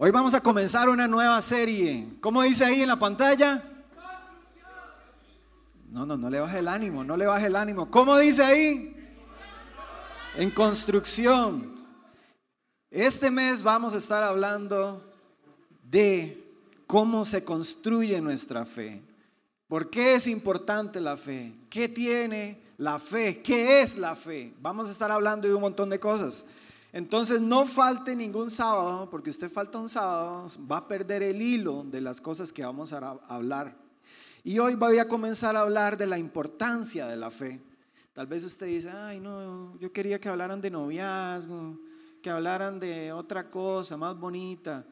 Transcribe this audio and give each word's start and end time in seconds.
Hoy 0.00 0.12
vamos 0.12 0.32
a 0.32 0.40
comenzar 0.40 0.88
una 0.88 1.08
nueva 1.08 1.42
serie. 1.42 2.06
¿Cómo 2.20 2.42
dice 2.42 2.64
ahí 2.64 2.82
en 2.82 2.88
la 2.88 3.00
pantalla? 3.00 3.64
No, 5.90 6.06
no, 6.06 6.16
no 6.16 6.30
le 6.30 6.38
baje 6.38 6.60
el 6.60 6.68
ánimo, 6.68 7.02
no 7.02 7.16
le 7.16 7.26
baje 7.26 7.46
el 7.46 7.56
ánimo. 7.56 7.90
¿Cómo 7.90 8.16
dice 8.16 8.44
ahí? 8.44 8.96
En 10.36 10.52
construcción. 10.52 11.84
Este 12.92 13.28
mes 13.28 13.64
vamos 13.64 13.92
a 13.92 13.98
estar 13.98 14.22
hablando 14.22 15.02
de 15.82 16.48
cómo 16.86 17.24
se 17.24 17.42
construye 17.42 18.20
nuestra 18.20 18.64
fe. 18.64 19.02
¿Por 19.66 19.90
qué 19.90 20.14
es 20.14 20.28
importante 20.28 21.00
la 21.00 21.16
fe? 21.16 21.52
¿Qué 21.68 21.88
tiene 21.88 22.62
la 22.76 23.00
fe? 23.00 23.42
¿Qué 23.42 23.82
es 23.82 23.98
la 23.98 24.14
fe? 24.14 24.54
Vamos 24.60 24.86
a 24.88 24.92
estar 24.92 25.10
hablando 25.10 25.48
de 25.48 25.54
un 25.54 25.60
montón 25.60 25.90
de 25.90 25.98
cosas. 25.98 26.44
Entonces 26.92 27.40
no 27.40 27.66
falte 27.66 28.16
ningún 28.16 28.50
sábado, 28.50 29.08
porque 29.10 29.30
usted 29.30 29.50
falta 29.50 29.78
un 29.78 29.88
sábado, 29.88 30.46
va 30.70 30.78
a 30.78 30.88
perder 30.88 31.22
el 31.22 31.42
hilo 31.42 31.84
de 31.84 32.00
las 32.00 32.20
cosas 32.20 32.52
que 32.52 32.64
vamos 32.64 32.92
a 32.92 33.18
hablar. 33.28 33.76
Y 34.42 34.58
hoy 34.58 34.74
voy 34.74 34.98
a 34.98 35.08
comenzar 35.08 35.56
a 35.56 35.60
hablar 35.60 35.98
de 35.98 36.06
la 36.06 36.18
importancia 36.18 37.06
de 37.06 37.16
la 37.16 37.30
fe. 37.30 37.60
Tal 38.14 38.26
vez 38.26 38.42
usted 38.44 38.66
dice, 38.66 38.90
ay 38.90 39.20
no, 39.20 39.78
yo 39.78 39.92
quería 39.92 40.18
que 40.18 40.28
hablaran 40.28 40.60
de 40.60 40.70
noviazgo, 40.70 41.78
que 42.22 42.30
hablaran 42.30 42.80
de 42.80 43.12
otra 43.12 43.50
cosa 43.50 43.96
más 43.96 44.18
bonita. 44.18 44.84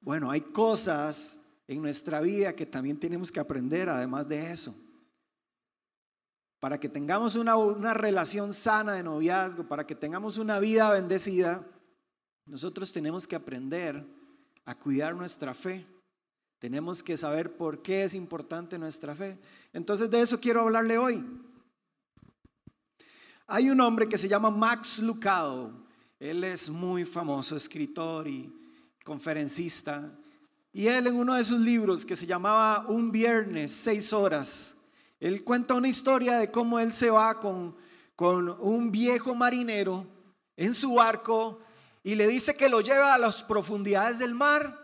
Bueno, 0.00 0.30
hay 0.30 0.40
cosas 0.40 1.40
en 1.66 1.82
nuestra 1.82 2.20
vida 2.20 2.54
que 2.54 2.66
también 2.66 2.98
tenemos 2.98 3.30
que 3.30 3.40
aprender 3.40 3.88
además 3.88 4.28
de 4.28 4.52
eso. 4.52 4.74
Para 6.60 6.78
que 6.78 6.88
tengamos 6.88 7.36
una, 7.36 7.56
una 7.56 7.94
relación 7.94 8.54
sana 8.54 8.92
de 8.92 9.02
noviazgo, 9.02 9.66
para 9.66 9.86
que 9.86 9.94
tengamos 9.94 10.38
una 10.38 10.58
vida 10.58 10.90
bendecida, 10.90 11.66
nosotros 12.46 12.92
tenemos 12.92 13.26
que 13.26 13.36
aprender 13.36 14.04
a 14.64 14.74
cuidar 14.74 15.14
nuestra 15.14 15.54
fe. 15.54 15.86
Tenemos 16.58 17.02
que 17.02 17.16
saber 17.16 17.56
por 17.56 17.80
qué 17.80 18.04
es 18.04 18.14
importante 18.14 18.78
nuestra 18.78 19.14
fe. 19.14 19.38
Entonces 19.72 20.10
de 20.10 20.20
eso 20.20 20.38
quiero 20.38 20.60
hablarle 20.60 20.98
hoy. 20.98 21.24
Hay 23.46 23.70
un 23.70 23.80
hombre 23.80 24.08
que 24.08 24.18
se 24.18 24.28
llama 24.28 24.50
Max 24.50 24.98
Lucado. 24.98 25.72
Él 26.20 26.44
es 26.44 26.68
muy 26.68 27.04
famoso, 27.04 27.56
escritor 27.56 28.28
y 28.28 28.52
conferencista. 29.04 30.12
Y 30.72 30.86
él 30.86 31.06
en 31.06 31.16
uno 31.16 31.34
de 31.34 31.42
sus 31.42 31.58
libros 31.58 32.04
que 32.04 32.14
se 32.14 32.26
llamaba 32.26 32.84
Un 32.88 33.10
viernes, 33.10 33.72
seis 33.72 34.12
horas, 34.12 34.76
él 35.20 35.44
cuenta 35.44 35.74
una 35.74 35.88
historia 35.88 36.38
de 36.38 36.50
cómo 36.50 36.78
él 36.80 36.92
se 36.92 37.10
va 37.10 37.38
con, 37.38 37.76
con 38.16 38.48
un 38.60 38.90
viejo 38.90 39.34
marinero 39.34 40.06
en 40.56 40.74
su 40.74 40.94
barco 40.94 41.60
y 42.02 42.14
le 42.14 42.26
dice 42.26 42.56
que 42.56 42.68
lo 42.68 42.80
lleva 42.80 43.14
a 43.14 43.18
las 43.18 43.44
profundidades 43.44 44.18
del 44.18 44.34
mar. 44.34 44.78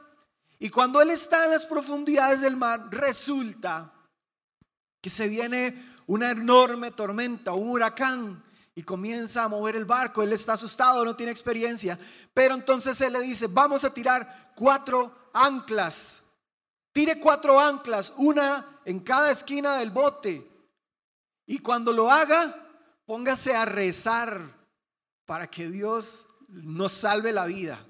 Y 0.59 0.69
cuando 0.69 1.01
él 1.01 1.11
está 1.11 1.47
en 1.47 1.51
las 1.51 1.65
profundidades 1.65 2.43
del 2.43 2.57
mar, 2.57 2.89
resulta 2.91 3.93
que 5.01 5.11
se 5.11 5.29
viene 5.29 5.97
una 6.07 6.31
enorme 6.31 6.91
tormenta, 6.91 7.53
un 7.53 7.71
huracán, 7.71 8.43
y 8.79 8.83
comienza 8.83 9.43
a 9.43 9.49
mover 9.49 9.75
el 9.75 9.87
barco. 9.87 10.23
Él 10.23 10.35
está 10.35 10.53
asustado, 10.53 11.03
no 11.03 11.17
tiene 11.17 11.33
experiencia. 11.33 11.99
Pero 12.35 12.55
entonces 12.55 13.01
él 13.01 13.15
le 13.15 13.23
dice, 13.23 13.47
vamos 13.47 13.85
a 13.85 13.93
tirar 13.93 14.53
cuatro 14.55 15.31
anclas. 15.33 16.23
Tire 16.93 17.19
cuatro 17.19 17.59
anclas, 17.59 18.13
una 18.19 18.76
en 18.87 19.01
cada 19.01 19.33
esquina 19.33 19.79
del 19.79 19.91
bote. 19.91 20.49
Y 21.45 21.59
cuando 21.59 21.93
lo 21.93 22.11
haga, 22.11 22.55
póngase 23.05 23.55
a 23.55 23.65
rezar 23.65 24.41
para 25.27 25.51
que 25.51 25.69
Dios 25.69 26.29
nos 26.49 26.93
salve 26.93 27.33
la 27.33 27.47
vida. 27.47 27.85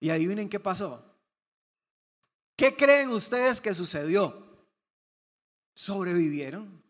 Y 0.00 0.08
adivinen 0.08 0.48
qué 0.48 0.58
pasó. 0.58 1.04
¿Qué 2.56 2.74
creen 2.74 3.10
ustedes 3.10 3.60
que 3.60 3.74
sucedió? 3.74 4.66
Sobrevivieron. 5.74 6.82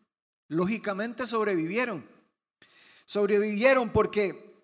Lógicamente 0.47 1.25
sobrevivieron. 1.25 2.07
Sobrevivieron 3.05 3.91
porque 3.91 4.63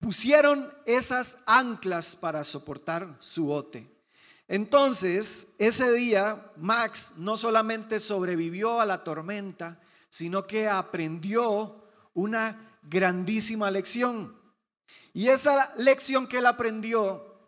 pusieron 0.00 0.70
esas 0.84 1.42
anclas 1.46 2.14
para 2.14 2.44
soportar 2.44 3.16
su 3.20 3.46
bote. 3.46 3.99
Entonces, 4.50 5.54
ese 5.58 5.92
día, 5.92 6.52
Max 6.56 7.14
no 7.18 7.38
solamente 7.38 7.98
sobrevivió 7.98 8.80
a 8.80 8.86
la 8.86 9.02
tormenta, 9.02 9.80
sino 10.10 10.46
que 10.46 10.68
aprendió 10.68 11.84
una 12.12 12.76
grandísima 12.82 13.70
lección. 13.70 14.36
Y 15.14 15.28
esa 15.28 15.72
lección 15.76 16.26
que 16.26 16.38
él 16.38 16.46
aprendió 16.46 17.38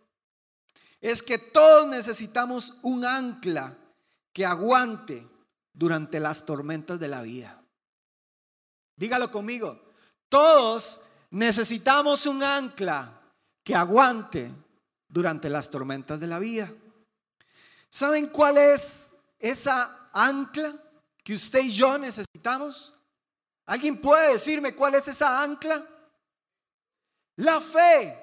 es 1.01 1.23
que 1.23 1.39
todos 1.39 1.89
necesitamos 1.89 2.79
un 2.83 3.05
ancla 3.05 3.77
que 4.33 4.47
aguante 4.47 5.29
durante 5.75 6.21
las 6.21 6.47
tormentas 6.47 7.01
de 7.01 7.09
la 7.09 7.23
vida. 7.23 7.63
Dígalo 8.97 9.31
conmigo, 9.31 9.79
todos 10.29 11.01
Necesitamos 11.33 12.27
un 12.27 12.43
ancla 12.43 13.23
que 13.65 13.75
aguante 13.75 14.53
durante 15.09 15.49
las 15.49 15.71
tormentas 15.71 16.21
de 16.21 16.27
la 16.27 16.39
vida. 16.39 16.71
¿Saben 17.93 18.29
cuál 18.29 18.57
es 18.57 19.13
esa 19.39 20.09
ancla 20.15 20.73
que 21.23 21.35
usted 21.35 21.61
y 21.61 21.71
yo 21.71 21.99
necesitamos? 21.99 22.95
¿Alguien 23.67 24.01
puede 24.01 24.33
decirme 24.33 24.75
cuál 24.75 24.95
es 24.95 25.09
esa 25.09 25.43
ancla? 25.43 25.87
La 27.37 27.61
fe. 27.61 28.19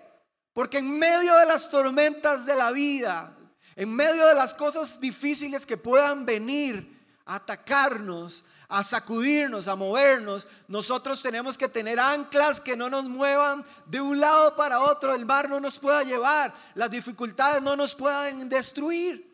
Porque 0.53 0.79
en 0.79 0.97
medio 0.97 1.35
de 1.35 1.45
las 1.45 1.69
tormentas 1.69 2.47
de 2.47 2.55
la 2.55 2.71
vida, 2.71 3.31
en 3.75 3.93
medio 3.93 4.25
de 4.25 4.33
las 4.33 4.55
cosas 4.55 4.99
difíciles 4.99 5.67
que 5.67 5.77
puedan 5.77 6.25
venir 6.25 6.99
a 7.25 7.35
atacarnos, 7.35 8.45
a 8.69 8.83
sacudirnos, 8.83 9.67
a 9.67 9.75
movernos, 9.75 10.47
nosotros 10.67 11.21
tenemos 11.21 11.59
que 11.59 11.69
tener 11.69 11.99
anclas 11.99 12.59
que 12.59 12.75
no 12.75 12.89
nos 12.89 13.03
muevan 13.03 13.63
de 13.85 14.01
un 14.01 14.19
lado 14.19 14.55
para 14.55 14.79
otro, 14.79 15.13
el 15.13 15.27
mar 15.27 15.47
no 15.47 15.59
nos 15.59 15.77
pueda 15.77 16.01
llevar, 16.01 16.55
las 16.73 16.89
dificultades 16.89 17.61
no 17.61 17.75
nos 17.75 17.93
puedan 17.93 18.49
destruir, 18.49 19.28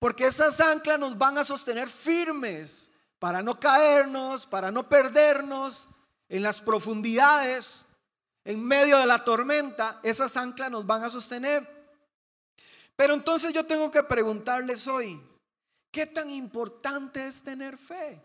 porque 0.00 0.26
esas 0.26 0.60
anclas 0.60 0.98
nos 0.98 1.16
van 1.16 1.38
a 1.38 1.44
sostener 1.44 1.88
firmes 1.88 2.90
para 3.18 3.42
no 3.42 3.60
caernos, 3.60 4.46
para 4.46 4.72
no 4.72 4.88
perdernos 4.88 5.90
en 6.28 6.42
las 6.42 6.62
profundidades, 6.62 7.84
en 8.44 8.64
medio 8.64 8.96
de 8.98 9.04
la 9.04 9.22
tormenta, 9.22 10.00
esas 10.02 10.38
anclas 10.38 10.70
nos 10.70 10.86
van 10.86 11.04
a 11.04 11.10
sostener. 11.10 11.68
Pero 12.96 13.12
entonces 13.12 13.52
yo 13.52 13.66
tengo 13.66 13.90
que 13.90 14.02
preguntarles 14.02 14.88
hoy, 14.88 15.20
¿qué 15.90 16.06
tan 16.06 16.30
importante 16.30 17.26
es 17.26 17.42
tener 17.42 17.76
fe? 17.76 18.22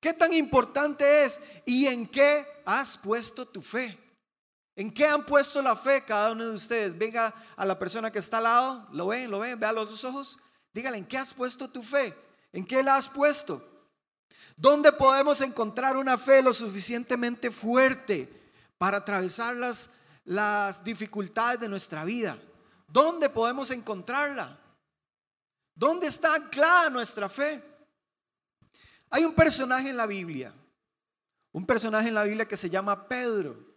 ¿Qué 0.00 0.14
tan 0.14 0.32
importante 0.32 1.24
es 1.24 1.40
y 1.64 1.86
en 1.86 2.08
qué 2.08 2.44
has 2.64 2.98
puesto 2.98 3.46
tu 3.46 3.62
fe? 3.62 3.96
¿En 4.80 4.90
qué 4.90 5.06
han 5.06 5.26
puesto 5.26 5.60
la 5.60 5.76
fe 5.76 6.02
cada 6.06 6.32
uno 6.32 6.46
de 6.46 6.54
ustedes? 6.54 6.96
Venga 6.96 7.34
a 7.54 7.66
la 7.66 7.78
persona 7.78 8.10
que 8.10 8.18
está 8.18 8.38
al 8.38 8.44
lado, 8.44 8.88
lo 8.92 9.08
ven, 9.08 9.30
lo 9.30 9.40
ven, 9.40 9.60
vea 9.60 9.72
los 9.72 9.90
dos 9.90 10.04
ojos. 10.04 10.38
Dígale, 10.72 10.96
¿en 10.96 11.04
qué 11.04 11.18
has 11.18 11.34
puesto 11.34 11.68
tu 11.68 11.82
fe? 11.82 12.16
¿En 12.50 12.64
qué 12.64 12.82
la 12.82 12.96
has 12.96 13.06
puesto? 13.06 13.62
¿Dónde 14.56 14.90
podemos 14.90 15.42
encontrar 15.42 15.98
una 15.98 16.16
fe 16.16 16.40
lo 16.40 16.54
suficientemente 16.54 17.50
fuerte 17.50 18.26
para 18.78 18.96
atravesar 18.96 19.54
las, 19.54 19.96
las 20.24 20.82
dificultades 20.82 21.60
de 21.60 21.68
nuestra 21.68 22.02
vida? 22.06 22.38
¿Dónde 22.88 23.28
podemos 23.28 23.70
encontrarla? 23.72 24.58
¿Dónde 25.74 26.06
está 26.06 26.36
anclada 26.36 26.88
nuestra 26.88 27.28
fe? 27.28 27.62
Hay 29.10 29.26
un 29.26 29.34
personaje 29.34 29.90
en 29.90 29.98
la 29.98 30.06
Biblia, 30.06 30.54
un 31.52 31.66
personaje 31.66 32.08
en 32.08 32.14
la 32.14 32.24
Biblia 32.24 32.48
que 32.48 32.56
se 32.56 32.70
llama 32.70 33.06
Pedro. 33.06 33.69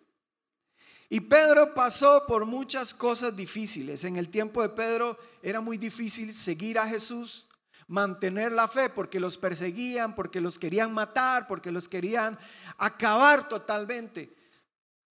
Y 1.13 1.19
Pedro 1.19 1.75
pasó 1.75 2.25
por 2.25 2.43
muchas 2.47 2.91
cosas 2.91 3.35
difíciles. 3.35 4.03
En 4.03 4.17
el 4.17 4.29
tiempo 4.29 4.63
de 4.63 4.69
Pedro 4.69 5.15
era 5.43 5.61
muy 5.61 5.77
difícil 5.77 6.33
seguir 6.33 6.79
a 6.79 6.87
Jesús, 6.87 7.45
mantener 7.87 8.51
la 8.51 8.67
fe, 8.67 8.89
porque 8.89 9.19
los 9.19 9.37
perseguían, 9.37 10.15
porque 10.15 10.41
los 10.41 10.57
querían 10.57 10.91
matar, 10.91 11.47
porque 11.47 11.71
los 11.71 11.87
querían 11.87 12.35
acabar 12.79 13.47
totalmente. 13.47 14.35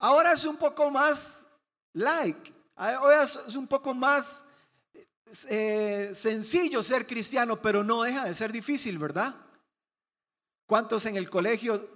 Ahora 0.01 0.33
es 0.33 0.45
un 0.45 0.57
poco 0.57 0.91
más 0.91 1.47
like, 1.93 2.53
ahora 2.75 3.23
es 3.23 3.55
un 3.55 3.69
poco 3.69 3.95
más 3.95 4.47
eh, 5.49 6.11
sencillo 6.13 6.83
ser 6.83 7.07
cristiano, 7.07 7.63
pero 7.63 7.85
no 7.85 8.03
deja 8.03 8.25
de 8.25 8.35
ser 8.35 8.51
difícil, 8.51 8.99
¿verdad? 8.99 9.37
¿Cuántos 10.67 11.07
en 11.07 11.15
el 11.15 11.31
colegio 11.31 11.89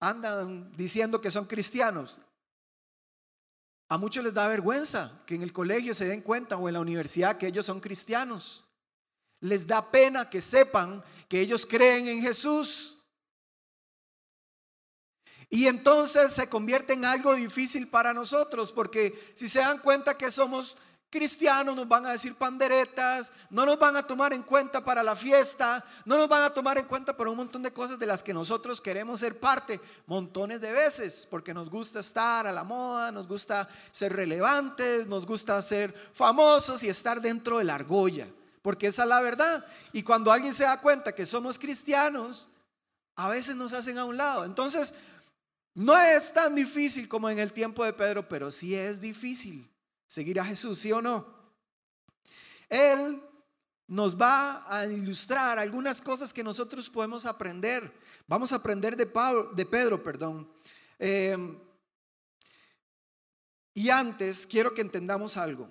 andan 0.00 0.74
diciendo 0.78 1.20
que 1.20 1.30
son 1.30 1.44
cristianos? 1.44 2.22
A 3.88 3.96
muchos 3.96 4.22
les 4.22 4.34
da 4.34 4.46
vergüenza 4.46 5.10
que 5.26 5.34
en 5.34 5.42
el 5.42 5.52
colegio 5.52 5.94
se 5.94 6.04
den 6.04 6.20
cuenta 6.20 6.56
o 6.56 6.68
en 6.68 6.74
la 6.74 6.80
universidad 6.80 7.38
que 7.38 7.46
ellos 7.46 7.64
son 7.64 7.80
cristianos. 7.80 8.64
Les 9.40 9.66
da 9.66 9.90
pena 9.90 10.28
que 10.28 10.42
sepan 10.42 11.02
que 11.28 11.40
ellos 11.40 11.64
creen 11.64 12.06
en 12.08 12.20
Jesús. 12.20 12.98
Y 15.48 15.66
entonces 15.66 16.32
se 16.34 16.50
convierte 16.50 16.92
en 16.92 17.06
algo 17.06 17.34
difícil 17.34 17.88
para 17.88 18.12
nosotros, 18.12 18.72
porque 18.72 19.32
si 19.34 19.48
se 19.48 19.60
dan 19.60 19.78
cuenta 19.78 20.18
que 20.18 20.30
somos 20.30 20.76
cristianos, 21.10 21.74
nos 21.74 21.88
van 21.88 22.06
a 22.06 22.12
decir 22.12 22.34
panderetas, 22.34 23.32
no 23.50 23.64
nos 23.64 23.78
van 23.78 23.96
a 23.96 24.06
tomar 24.06 24.32
en 24.32 24.42
cuenta 24.42 24.84
para 24.84 25.02
la 25.02 25.16
fiesta, 25.16 25.84
no 26.04 26.18
nos 26.18 26.28
van 26.28 26.42
a 26.42 26.50
tomar 26.50 26.76
en 26.78 26.84
cuenta 26.84 27.16
para 27.16 27.30
un 27.30 27.36
montón 27.36 27.62
de 27.62 27.72
cosas 27.72 27.98
de 27.98 28.06
las 28.06 28.22
que 28.22 28.34
nosotros 28.34 28.80
queremos 28.80 29.20
ser 29.20 29.38
parte 29.38 29.80
montones 30.06 30.60
de 30.60 30.72
veces, 30.72 31.26
porque 31.30 31.54
nos 31.54 31.70
gusta 31.70 32.00
estar 32.00 32.46
a 32.46 32.52
la 32.52 32.64
moda, 32.64 33.10
nos 33.10 33.26
gusta 33.26 33.68
ser 33.90 34.14
relevantes, 34.14 35.06
nos 35.06 35.24
gusta 35.24 35.60
ser 35.62 35.94
famosos 36.12 36.82
y 36.82 36.88
estar 36.88 37.20
dentro 37.20 37.58
de 37.58 37.64
la 37.64 37.76
argolla, 37.76 38.28
porque 38.60 38.88
esa 38.88 39.04
es 39.04 39.08
la 39.08 39.20
verdad. 39.20 39.64
Y 39.92 40.02
cuando 40.02 40.30
alguien 40.30 40.52
se 40.52 40.64
da 40.64 40.80
cuenta 40.80 41.14
que 41.14 41.24
somos 41.24 41.58
cristianos, 41.58 42.48
a 43.16 43.28
veces 43.30 43.56
nos 43.56 43.72
hacen 43.72 43.98
a 43.98 44.04
un 44.04 44.16
lado. 44.16 44.44
Entonces, 44.44 44.94
no 45.74 45.98
es 45.98 46.32
tan 46.32 46.54
difícil 46.54 47.08
como 47.08 47.30
en 47.30 47.38
el 47.38 47.52
tiempo 47.52 47.84
de 47.84 47.92
Pedro, 47.92 48.28
pero 48.28 48.50
sí 48.50 48.74
es 48.74 49.00
difícil 49.00 49.68
seguir 50.08 50.40
a 50.40 50.44
Jesús, 50.44 50.80
¿sí 50.80 50.90
o 50.90 51.00
no? 51.00 51.24
Él 52.68 53.22
nos 53.86 54.20
va 54.20 54.64
a 54.68 54.86
ilustrar 54.86 55.58
algunas 55.58 56.02
cosas 56.02 56.32
que 56.32 56.42
nosotros 56.42 56.90
podemos 56.90 57.24
aprender. 57.24 57.90
Vamos 58.26 58.52
a 58.52 58.56
aprender 58.56 58.96
de, 58.96 59.06
Pablo, 59.06 59.52
de 59.52 59.64
Pedro, 59.64 60.02
perdón. 60.02 60.50
Em, 60.98 61.58
y 63.74 63.90
antes 63.90 64.46
quiero 64.46 64.74
que 64.74 64.80
entendamos 64.80 65.36
algo. 65.36 65.68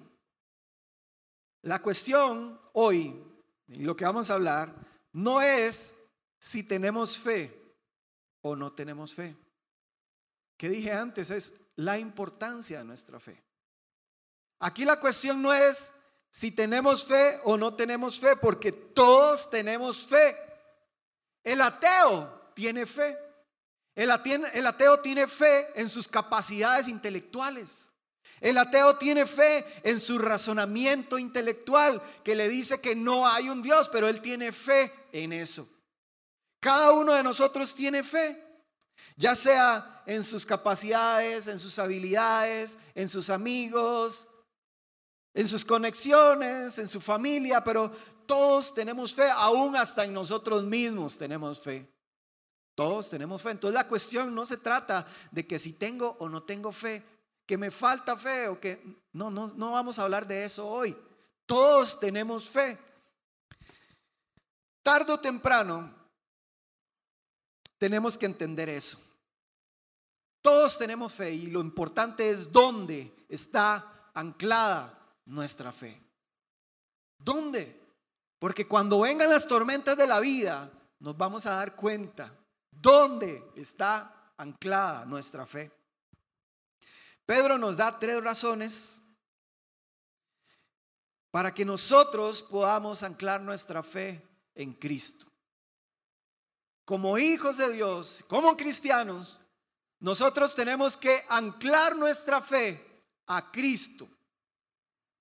La 1.64 1.82
cuestión 1.82 2.60
hoy, 2.74 3.22
lo 3.68 3.96
que 3.96 4.06
vamos 4.06 4.32
a 4.32 4.36
hablar, 4.36 4.74
no 5.12 5.42
es 5.42 5.96
si 6.40 6.64
tenemos 6.64 7.18
fe 7.18 7.76
o 8.42 8.56
no 8.56 8.72
tenemos 8.72 9.14
fe. 9.14 9.36
Que 10.56 10.70
dije 10.70 10.92
antes 10.92 11.30
es 11.30 11.60
la 11.76 12.00
importancia 12.00 12.80
de 12.80 12.86
nuestra 12.86 13.20
fe. 13.20 13.47
Aquí 14.60 14.86
la 14.86 15.00
cuestión 15.00 15.42
no 15.42 15.54
es 15.54 15.94
si 16.32 16.52
tenemos 16.52 17.04
fe 17.04 17.40
o 17.46 17.58
no 17.58 17.74
tenemos 17.74 18.20
fe, 18.20 18.36
porque 18.36 18.72
todos 18.72 19.50
tenemos 19.50 20.06
fe. 20.06 20.36
El 21.44 21.62
ateo 21.62 22.52
tiene 22.54 22.86
fe. 22.86 23.18
El 23.96 24.12
ateo, 24.12 25.00
tiene 25.00 25.26
fe 25.26 25.72
en 25.74 25.90
sus 25.90 26.08
capacidades 26.08 26.88
intelectuales. 26.88 27.90
El 28.40 28.60
ateo 28.60 28.98
tiene 28.98 29.26
fe 29.26 29.66
en 29.82 30.00
su 30.00 30.20
razonamiento 30.20 31.18
intelectual 31.18 32.00
que 32.24 32.36
le 32.36 32.48
dice 32.48 32.80
que 32.80 32.96
no 32.96 33.28
hay 33.28 33.50
un 33.50 33.64
Dios, 33.64 33.90
pero 33.90 34.08
él 34.08 34.22
tiene 34.22 34.52
fe 34.52 34.94
en 35.12 35.34
eso. 35.34 35.68
Cada 36.60 36.92
uno 36.92 37.14
de 37.14 37.24
nosotros 37.24 37.74
tiene 37.74 38.04
fe, 38.04 38.40
ya 39.16 39.34
sea 39.34 40.04
en 40.06 40.24
sus 40.24 40.46
capacidades, 40.46 41.48
en 41.48 41.58
sus 41.58 41.80
habilidades, 41.80 42.78
en 42.94 43.10
sus 43.10 43.32
amigos, 43.32 44.28
en 45.38 45.48
sus 45.48 45.64
conexiones, 45.64 46.80
en 46.80 46.88
su 46.88 47.00
familia, 47.00 47.64
pero 47.64 47.92
todos 48.26 48.74
tenemos 48.74 49.14
fe, 49.14 49.30
aún 49.30 49.76
hasta 49.76 50.04
en 50.04 50.12
nosotros 50.12 50.64
mismos 50.64 51.16
tenemos 51.16 51.60
fe. 51.60 51.88
Todos 52.74 53.12
tenemos 53.12 53.40
fe. 53.40 53.52
Entonces 53.52 53.76
la 53.76 53.88
cuestión 53.88 54.34
no 54.34 54.48
se 54.48 54.58
trata 54.58 55.06
de 55.30 55.46
que 55.46 55.60
si 55.60 55.74
tengo 55.74 56.18
o 56.20 56.28
no 56.28 56.42
tengo 56.42 56.72
fe, 56.72 57.04
que 57.46 57.56
me 57.56 57.70
falta 57.70 58.18
fe 58.18 58.48
o 58.48 58.60
que... 58.60 58.82
No, 59.14 59.30
no, 59.30 59.54
no 59.56 59.74
vamos 59.74 60.00
a 60.00 60.04
hablar 60.04 60.28
de 60.28 60.44
eso 60.44 60.68
hoy. 60.68 60.98
Todos 61.46 62.00
tenemos 62.00 62.50
fe. 62.50 62.76
Tardo 64.82 65.14
o 65.14 65.20
temprano 65.20 65.94
tenemos 67.78 68.18
que 68.18 68.26
entender 68.26 68.70
eso. 68.70 68.98
Todos 70.42 70.80
tenemos 70.80 71.14
fe 71.14 71.32
y 71.32 71.46
lo 71.46 71.62
importante 71.62 72.28
es 72.28 72.52
dónde 72.52 73.14
está 73.30 74.10
anclada 74.16 74.97
nuestra 75.28 75.72
fe. 75.72 76.02
¿Dónde? 77.18 77.80
Porque 78.40 78.68
cuando 78.68 79.02
vengan 79.02 79.30
las 79.30 79.48
tormentas 79.48 79.98
de 79.98 80.08
la 80.08 80.20
vida, 80.20 80.72
nos 81.00 81.18
vamos 81.18 81.46
a 81.46 81.56
dar 81.56 81.76
cuenta 81.76 82.34
dónde 82.72 83.52
está 83.56 84.32
anclada 84.38 85.06
nuestra 85.06 85.46
fe. 85.46 85.72
Pedro 87.26 87.58
nos 87.58 87.76
da 87.76 87.98
tres 88.00 88.24
razones 88.24 89.02
para 91.32 91.54
que 91.54 91.66
nosotros 91.66 92.42
podamos 92.42 93.04
anclar 93.04 93.42
nuestra 93.42 93.84
fe 93.84 94.24
en 94.56 94.74
Cristo. 94.74 95.26
Como 96.86 97.18
hijos 97.18 97.58
de 97.58 97.74
Dios, 97.74 98.24
como 98.30 98.56
cristianos, 98.56 99.42
nosotros 100.00 100.56
tenemos 100.56 100.96
que 100.96 101.26
anclar 101.28 101.96
nuestra 101.98 102.42
fe 102.42 103.04
a 103.26 103.52
Cristo. 103.52 104.08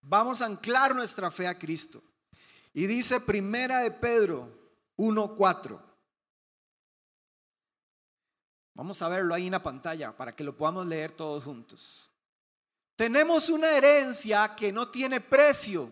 Vamos 0.09 0.41
a 0.41 0.47
anclar 0.47 0.95
nuestra 0.95 1.33
fe 1.33 1.49
a 1.49 1.59
Cristo. 1.59 2.01
Y 2.73 2.87
dice 2.87 3.21
Primera 3.21 3.81
de 3.81 3.91
Pedro 3.91 4.49
1:4. 4.97 5.81
Vamos 8.75 9.03
a 9.03 9.09
verlo 9.09 9.35
ahí 9.35 9.47
en 9.47 9.53
la 9.53 9.63
pantalla 9.63 10.17
para 10.17 10.31
que 10.31 10.45
lo 10.45 10.57
podamos 10.57 10.87
leer 10.87 11.11
todos 11.11 11.43
juntos. 11.43 12.13
Tenemos 12.95 13.49
una 13.49 13.71
herencia 13.71 14.55
que 14.55 14.71
no 14.71 14.89
tiene 14.91 15.21
precio. 15.21 15.91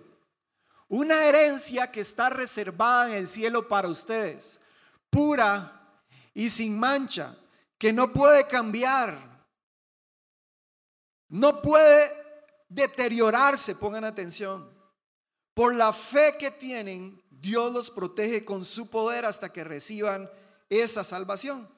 Una 0.87 1.25
herencia 1.25 1.90
que 1.90 2.00
está 2.00 2.31
reservada 2.31 3.08
en 3.08 3.14
el 3.14 3.26
cielo 3.26 3.66
para 3.66 3.88
ustedes, 3.88 4.61
pura 5.11 5.90
y 6.34 6.49
sin 6.50 6.78
mancha, 6.78 7.34
que 7.78 7.93
no 7.93 8.12
puede 8.12 8.46
cambiar. 8.46 9.19
No 11.28 11.61
puede 11.62 12.24
deteriorarse, 12.69 13.75
pongan 13.76 14.05
atención. 14.05 14.72
Por 15.55 15.75
la 15.75 15.93
fe 15.93 16.37
que 16.38 16.50
tienen, 16.50 17.22
Dios 17.31 17.72
los 17.72 17.90
protege 17.90 18.44
con 18.44 18.64
su 18.64 18.90
poder 18.90 19.25
hasta 19.25 19.52
que 19.52 19.64
reciban 19.64 20.31
esa 20.69 21.05
salvación, 21.05 21.69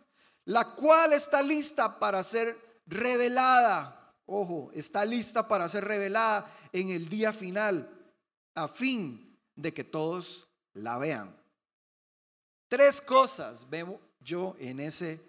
la 0.44 0.64
cual 0.74 1.12
está 1.12 1.42
lista 1.42 1.98
para 1.98 2.22
ser 2.22 2.80
revelada. 2.86 4.14
Ojo, 4.26 4.70
está 4.72 5.04
lista 5.04 5.46
para 5.46 5.68
ser 5.68 5.84
revelada 5.84 6.50
en 6.72 6.90
el 6.90 7.08
día 7.08 7.32
final, 7.32 7.90
a 8.54 8.68
fin 8.68 9.38
de 9.54 9.72
que 9.74 9.84
todos 9.84 10.48
la 10.72 10.98
vean. 10.98 11.36
Tres 12.68 13.00
cosas 13.00 13.68
veo 13.68 14.00
yo 14.20 14.56
en 14.58 14.80
ese 14.80 15.20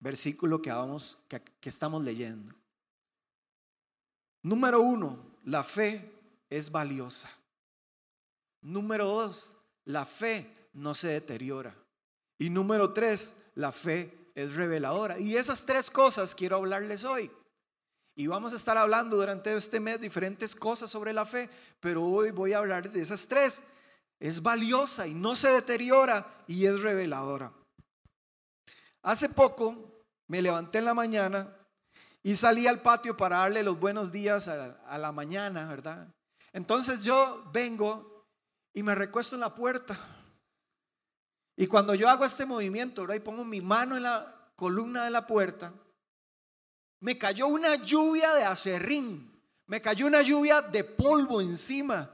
versículo 0.00 0.60
que, 0.60 0.70
vamos, 0.70 1.18
que 1.28 1.68
estamos 1.68 2.02
leyendo. 2.02 2.54
Número 4.48 4.80
uno, 4.80 5.18
la 5.44 5.62
fe 5.62 6.10
es 6.48 6.70
valiosa. 6.70 7.28
Número 8.62 9.04
dos, 9.04 9.54
la 9.84 10.06
fe 10.06 10.70
no 10.72 10.94
se 10.94 11.08
deteriora. 11.08 11.76
Y 12.38 12.48
número 12.48 12.94
tres, 12.94 13.36
la 13.56 13.72
fe 13.72 14.30
es 14.34 14.54
reveladora. 14.54 15.18
Y 15.18 15.36
esas 15.36 15.66
tres 15.66 15.90
cosas 15.90 16.34
quiero 16.34 16.56
hablarles 16.56 17.04
hoy. 17.04 17.30
Y 18.16 18.26
vamos 18.26 18.54
a 18.54 18.56
estar 18.56 18.78
hablando 18.78 19.16
durante 19.18 19.54
este 19.54 19.80
mes 19.80 20.00
diferentes 20.00 20.56
cosas 20.56 20.88
sobre 20.88 21.12
la 21.12 21.26
fe, 21.26 21.50
pero 21.78 22.02
hoy 22.02 22.30
voy 22.30 22.54
a 22.54 22.58
hablar 22.58 22.90
de 22.90 23.02
esas 23.02 23.28
tres. 23.28 23.60
Es 24.18 24.42
valiosa 24.42 25.06
y 25.06 25.12
no 25.12 25.36
se 25.36 25.50
deteriora 25.50 26.26
y 26.46 26.64
es 26.64 26.80
reveladora. 26.80 27.52
Hace 29.02 29.28
poco 29.28 30.06
me 30.26 30.40
levanté 30.40 30.78
en 30.78 30.86
la 30.86 30.94
mañana 30.94 31.54
y 32.28 32.36
salí 32.36 32.66
al 32.66 32.82
patio 32.82 33.16
para 33.16 33.38
darle 33.38 33.62
los 33.62 33.80
buenos 33.80 34.12
días 34.12 34.48
a, 34.48 34.98
la 34.98 35.12
mañana, 35.12 35.66
¿verdad? 35.66 36.14
Entonces 36.52 37.02
yo 37.02 37.42
vengo 37.54 38.26
y 38.74 38.82
me 38.82 38.94
recuesto 38.94 39.34
en 39.34 39.40
la 39.40 39.54
puerta. 39.54 39.98
Y 41.56 41.66
cuando 41.66 41.94
yo 41.94 42.06
hago 42.06 42.26
este 42.26 42.44
movimiento, 42.44 43.00
¿verdad? 43.00 43.14
Y 43.14 43.20
pongo 43.20 43.46
mi 43.46 43.62
mano 43.62 43.96
en 43.96 44.02
la 44.02 44.52
columna 44.56 45.06
de 45.06 45.10
la 45.10 45.26
puerta, 45.26 45.72
me 47.00 47.16
cayó 47.16 47.46
una 47.46 47.76
lluvia 47.76 48.34
de 48.34 48.44
acerrín, 48.44 49.32
me 49.64 49.80
cayó 49.80 50.06
una 50.06 50.20
lluvia 50.20 50.60
de 50.60 50.84
polvo 50.84 51.40
encima. 51.40 52.10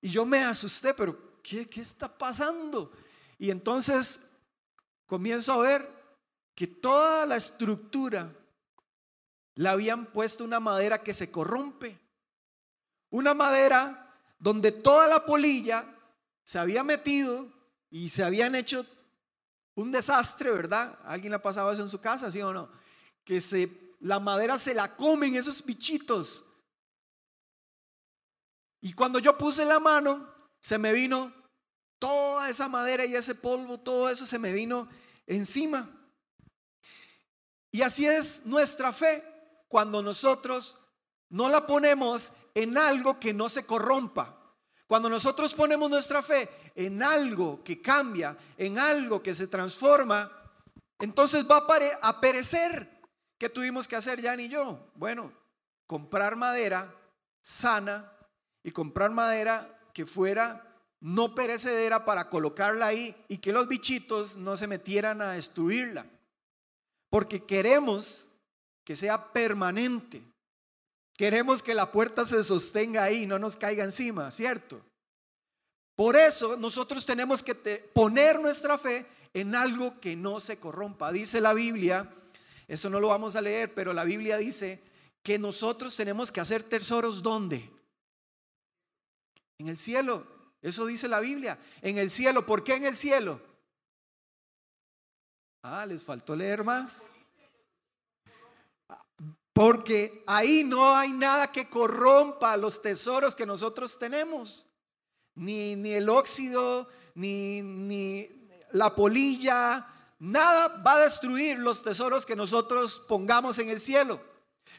Y 0.00 0.10
yo 0.10 0.24
me 0.24 0.44
asusté, 0.44 0.94
pero 0.94 1.40
¿qué, 1.42 1.68
qué 1.68 1.80
está 1.80 2.06
pasando? 2.16 2.92
Y 3.40 3.50
entonces 3.50 4.36
comienzo 5.04 5.54
a 5.54 5.62
ver 5.62 5.90
que 6.54 6.68
toda 6.68 7.26
la 7.26 7.34
estructura 7.34 8.32
le 9.54 9.68
habían 9.68 10.06
puesto 10.06 10.44
una 10.44 10.60
madera 10.60 11.02
que 11.02 11.14
se 11.14 11.30
corrompe. 11.30 11.98
Una 13.10 13.34
madera 13.34 14.16
donde 14.38 14.72
toda 14.72 15.06
la 15.06 15.24
polilla 15.26 15.84
se 16.44 16.58
había 16.58 16.82
metido 16.82 17.46
y 17.90 18.08
se 18.08 18.24
habían 18.24 18.54
hecho 18.54 18.86
un 19.74 19.92
desastre, 19.92 20.50
¿verdad? 20.50 20.98
¿Alguien 21.04 21.34
ha 21.34 21.42
pasado 21.42 21.70
eso 21.72 21.82
en 21.82 21.88
su 21.88 22.00
casa, 22.00 22.30
sí 22.30 22.40
o 22.40 22.52
no? 22.52 22.70
Que 23.24 23.40
se, 23.40 23.96
la 24.00 24.18
madera 24.18 24.58
se 24.58 24.74
la 24.74 24.96
comen 24.96 25.36
esos 25.36 25.64
bichitos. 25.64 26.44
Y 28.80 28.94
cuando 28.94 29.18
yo 29.18 29.36
puse 29.36 29.64
la 29.64 29.78
mano, 29.78 30.28
se 30.60 30.78
me 30.78 30.92
vino 30.92 31.32
toda 31.98 32.48
esa 32.48 32.68
madera 32.68 33.04
y 33.04 33.14
ese 33.14 33.34
polvo, 33.34 33.78
todo 33.78 34.08
eso 34.08 34.26
se 34.26 34.38
me 34.38 34.52
vino 34.52 34.88
encima. 35.26 35.88
Y 37.70 37.82
así 37.82 38.06
es 38.06 38.44
nuestra 38.44 38.92
fe 38.92 39.31
cuando 39.72 40.02
nosotros 40.02 40.76
no 41.30 41.48
la 41.48 41.66
ponemos 41.66 42.34
en 42.54 42.76
algo 42.76 43.18
que 43.18 43.32
no 43.32 43.48
se 43.48 43.64
corrompa. 43.64 44.36
Cuando 44.86 45.08
nosotros 45.08 45.54
ponemos 45.54 45.88
nuestra 45.88 46.22
fe 46.22 46.46
en 46.74 47.02
algo 47.02 47.64
que 47.64 47.80
cambia, 47.80 48.36
en 48.58 48.78
algo 48.78 49.22
que 49.22 49.34
se 49.34 49.46
transforma, 49.46 50.30
entonces 50.98 51.50
va 51.50 51.66
a 52.02 52.20
perecer. 52.20 53.00
¿Qué 53.38 53.48
tuvimos 53.48 53.88
que 53.88 53.96
hacer, 53.96 54.20
Jan 54.20 54.40
y 54.40 54.50
yo? 54.50 54.90
Bueno, 54.94 55.32
comprar 55.86 56.36
madera 56.36 56.94
sana 57.40 58.12
y 58.62 58.72
comprar 58.72 59.10
madera 59.10 59.88
que 59.94 60.04
fuera 60.04 60.68
no 61.00 61.34
perecedera 61.34 62.04
para 62.04 62.28
colocarla 62.28 62.88
ahí 62.88 63.16
y 63.26 63.38
que 63.38 63.54
los 63.54 63.68
bichitos 63.68 64.36
no 64.36 64.54
se 64.54 64.66
metieran 64.66 65.22
a 65.22 65.32
destruirla. 65.32 66.04
Porque 67.08 67.46
queremos 67.46 68.31
que 68.84 68.96
sea 68.96 69.32
permanente. 69.32 70.22
Queremos 71.16 71.62
que 71.62 71.74
la 71.74 71.92
puerta 71.92 72.24
se 72.24 72.42
sostenga 72.42 73.04
ahí, 73.04 73.26
no 73.26 73.38
nos 73.38 73.56
caiga 73.56 73.84
encima, 73.84 74.30
¿cierto? 74.30 74.80
Por 75.94 76.16
eso 76.16 76.56
nosotros 76.56 77.04
tenemos 77.04 77.42
que 77.42 77.54
poner 77.54 78.40
nuestra 78.40 78.78
fe 78.78 79.06
en 79.34 79.54
algo 79.54 80.00
que 80.00 80.16
no 80.16 80.40
se 80.40 80.58
corrompa. 80.58 81.12
Dice 81.12 81.40
la 81.40 81.54
Biblia, 81.54 82.08
eso 82.66 82.90
no 82.90 82.98
lo 82.98 83.08
vamos 83.08 83.36
a 83.36 83.42
leer, 83.42 83.72
pero 83.74 83.92
la 83.92 84.04
Biblia 84.04 84.38
dice 84.38 84.82
que 85.22 85.38
nosotros 85.38 85.94
tenemos 85.94 86.32
que 86.32 86.40
hacer 86.40 86.64
tesoros 86.64 87.22
¿dónde? 87.22 87.70
En 89.58 89.68
el 89.68 89.78
cielo. 89.78 90.26
Eso 90.60 90.86
dice 90.86 91.06
la 91.08 91.20
Biblia. 91.20 91.58
En 91.82 91.98
el 91.98 92.10
cielo. 92.10 92.44
¿Por 92.46 92.64
qué 92.64 92.74
en 92.74 92.86
el 92.86 92.96
cielo? 92.96 93.40
Ah, 95.62 95.86
les 95.86 96.02
faltó 96.02 96.34
leer 96.34 96.64
más. 96.64 97.11
Porque 99.52 100.24
ahí 100.26 100.64
no 100.64 100.96
hay 100.96 101.10
nada 101.10 101.52
que 101.52 101.68
corrompa 101.68 102.56
los 102.56 102.80
tesoros 102.80 103.34
que 103.34 103.46
nosotros 103.46 103.98
tenemos. 103.98 104.66
Ni, 105.34 105.76
ni 105.76 105.92
el 105.92 106.08
óxido, 106.08 106.88
ni, 107.14 107.62
ni 107.62 108.28
la 108.72 108.94
polilla, 108.94 109.86
nada 110.18 110.68
va 110.68 110.94
a 110.94 111.00
destruir 111.00 111.58
los 111.58 111.82
tesoros 111.82 112.24
que 112.24 112.36
nosotros 112.36 112.98
pongamos 113.08 113.58
en 113.58 113.68
el 113.68 113.80
cielo. 113.80 114.20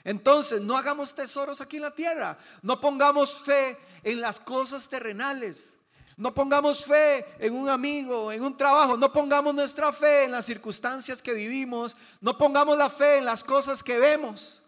Entonces, 0.04 0.62
no 0.62 0.76
hagamos 0.76 1.16
tesoros 1.16 1.62
aquí 1.62 1.78
en 1.78 1.84
la 1.84 1.96
tierra. 1.96 2.38
No 2.62 2.82
pongamos 2.82 3.42
fe 3.44 3.78
en 4.04 4.22
las 4.22 4.40
cosas 4.40 4.90
terrenales. 4.90 5.78
No 6.18 6.34
pongamos 6.34 6.86
fe 6.86 7.26
en 7.40 7.54
un 7.56 7.70
amigo, 7.70 8.32
en 8.32 8.44
un 8.44 8.56
trabajo. 8.56 8.98
No 8.98 9.12
pongamos 9.12 9.54
nuestra 9.54 9.92
fe 9.92 10.26
en 10.26 10.32
las 10.32 10.46
circunstancias 10.46 11.22
que 11.22 11.34
vivimos. 11.34 11.98
No 12.22 12.38
pongamos 12.38 12.78
la 12.78 12.90
fe 12.90 13.18
en 13.18 13.26
las 13.26 13.44
cosas 13.44 13.84
que 13.84 13.98
vemos. 13.98 14.64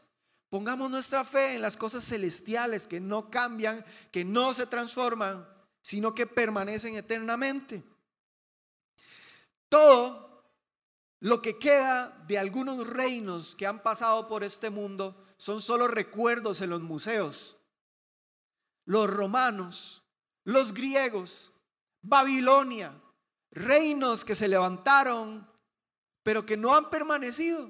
Pongamos 0.49 0.89
nuestra 0.89 1.25
fe 1.25 1.55
en 1.55 1.61
las 1.61 1.75
cosas 1.75 2.03
celestiales 2.03 2.87
que 2.87 2.99
no 2.99 3.29
cambian, 3.29 3.83
que 4.11 4.23
no 4.23 4.53
se 4.53 4.65
transforman, 4.67 5.47
sino 5.81 6.13
que 6.13 6.27
permanecen 6.27 6.95
eternamente. 6.95 7.83
Todo 9.69 10.45
lo 11.19 11.41
que 11.41 11.57
queda 11.59 12.23
de 12.27 12.37
algunos 12.37 12.87
reinos 12.87 13.55
que 13.55 13.67
han 13.67 13.81
pasado 13.81 14.27
por 14.27 14.43
este 14.43 14.69
mundo 14.69 15.25
son 15.37 15.61
solo 15.61 15.87
recuerdos 15.87 16.61
en 16.61 16.69
los 16.69 16.81
museos. 16.81 17.57
Los 18.85 19.09
romanos, 19.09 20.04
los 20.45 20.73
griegos, 20.73 21.51
Babilonia, 22.01 22.93
reinos 23.51 24.23
que 24.23 24.35
se 24.35 24.47
levantaron, 24.47 25.47
pero 26.23 26.45
que 26.45 26.55
no 26.57 26.73
han 26.73 26.89
permanecido. 26.89 27.69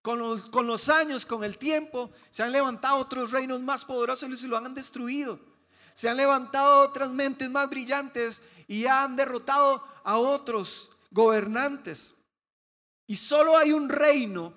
Con 0.00 0.18
los, 0.66 0.88
años, 0.88 1.26
con 1.26 1.44
el 1.44 1.58
tiempo, 1.58 2.10
se 2.30 2.42
han 2.42 2.52
levantado 2.52 2.96
otros 2.96 3.30
reinos 3.30 3.60
más 3.60 3.84
poderosos 3.84 4.42
y 4.42 4.46
lo 4.46 4.56
han 4.56 4.74
destruido. 4.74 5.38
Se 5.92 6.08
han 6.08 6.16
levantado 6.16 6.80
otras 6.80 7.10
mentes 7.10 7.50
más 7.50 7.68
brillantes 7.68 8.42
y 8.66 8.86
han 8.86 9.16
derrotado 9.16 9.84
a 10.04 10.16
otros 10.16 10.92
gobernantes. 11.10 12.14
Y 13.06 13.16
solo 13.16 13.58
hay 13.58 13.72
un 13.72 13.88
reino 13.90 14.54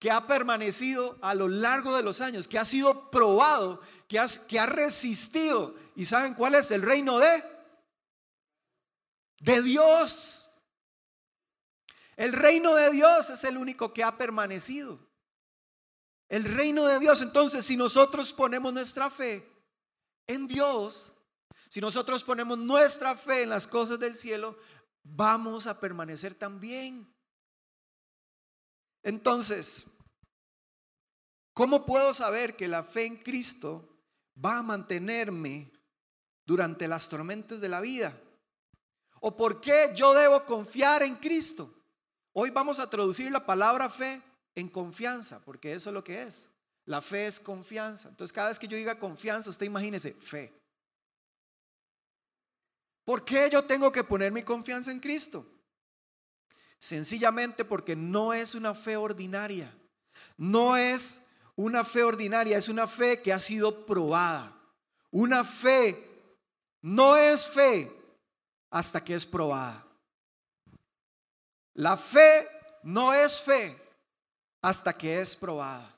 que 0.00 0.10
ha 0.10 0.26
permanecido 0.26 1.16
a 1.20 1.34
lo 1.34 1.46
largo 1.46 1.96
de 1.96 2.02
los 2.02 2.20
años, 2.20 2.48
que 2.48 2.58
ha 2.58 2.64
sido 2.64 3.10
probado, 3.10 3.80
que, 4.08 4.24
que 4.48 4.58
ha 4.58 4.66
resistido. 4.66 5.74
¿Y 5.98 6.04
saben 6.04 6.34
cuál 6.34 6.54
es? 6.54 6.70
El 6.70 6.82
reino 6.82 7.18
de, 7.18 7.42
de 9.40 9.62
Dios. 9.62 10.48
El 12.16 12.32
reino 12.32 12.76
de 12.76 12.92
Dios 12.92 13.30
es 13.30 13.42
el 13.42 13.56
único 13.56 13.92
que 13.92 14.04
ha 14.04 14.16
permanecido. 14.16 15.00
El 16.28 16.44
reino 16.44 16.86
de 16.86 17.00
Dios. 17.00 17.20
Entonces, 17.20 17.66
si 17.66 17.76
nosotros 17.76 18.32
ponemos 18.32 18.72
nuestra 18.72 19.10
fe 19.10 19.44
en 20.28 20.46
Dios, 20.46 21.14
si 21.68 21.80
nosotros 21.80 22.22
ponemos 22.22 22.56
nuestra 22.56 23.16
fe 23.16 23.42
en 23.42 23.48
las 23.48 23.66
cosas 23.66 23.98
del 23.98 24.16
cielo, 24.16 24.56
vamos 25.02 25.66
a 25.66 25.80
permanecer 25.80 26.32
también. 26.32 27.12
Entonces, 29.02 29.98
¿cómo 31.52 31.84
puedo 31.84 32.14
saber 32.14 32.54
que 32.54 32.68
la 32.68 32.84
fe 32.84 33.06
en 33.06 33.16
Cristo 33.16 33.98
va 34.36 34.58
a 34.58 34.62
mantenerme 34.62 35.72
durante 36.48 36.88
las 36.88 37.10
tormentas 37.10 37.60
de 37.60 37.68
la 37.68 37.78
vida? 37.78 38.18
¿O 39.20 39.36
por 39.36 39.60
qué 39.60 39.92
yo 39.94 40.14
debo 40.14 40.46
confiar 40.46 41.02
en 41.02 41.16
Cristo? 41.16 41.70
Hoy 42.32 42.48
vamos 42.48 42.78
a 42.78 42.88
traducir 42.88 43.30
la 43.30 43.44
palabra 43.44 43.90
fe 43.90 44.22
en 44.54 44.68
confianza, 44.68 45.44
porque 45.44 45.74
eso 45.74 45.90
es 45.90 45.94
lo 45.94 46.02
que 46.02 46.22
es. 46.22 46.48
La 46.86 47.02
fe 47.02 47.26
es 47.26 47.38
confianza. 47.38 48.08
Entonces, 48.08 48.32
cada 48.32 48.48
vez 48.48 48.58
que 48.58 48.66
yo 48.66 48.78
diga 48.78 48.98
confianza, 48.98 49.50
usted 49.50 49.66
imagínese 49.66 50.14
fe. 50.14 50.58
¿Por 53.04 53.26
qué 53.26 53.50
yo 53.50 53.62
tengo 53.64 53.92
que 53.92 54.04
poner 54.04 54.32
mi 54.32 54.42
confianza 54.42 54.90
en 54.90 55.00
Cristo? 55.00 55.46
Sencillamente 56.78 57.66
porque 57.66 57.94
no 57.94 58.32
es 58.32 58.54
una 58.54 58.74
fe 58.74 58.96
ordinaria. 58.96 59.70
No 60.38 60.78
es 60.78 61.20
una 61.56 61.84
fe 61.84 62.04
ordinaria, 62.04 62.56
es 62.56 62.70
una 62.70 62.86
fe 62.86 63.20
que 63.20 63.34
ha 63.34 63.38
sido 63.38 63.84
probada. 63.84 64.54
Una 65.10 65.44
fe 65.44 66.07
no 66.82 67.16
es 67.16 67.46
fe 67.46 67.92
hasta 68.70 69.02
que 69.02 69.14
es 69.14 69.26
probada. 69.26 69.84
La 71.74 71.96
fe 71.96 72.48
no 72.82 73.12
es 73.12 73.40
fe 73.40 73.76
hasta 74.62 74.92
que 74.96 75.20
es 75.20 75.36
probada. 75.36 75.94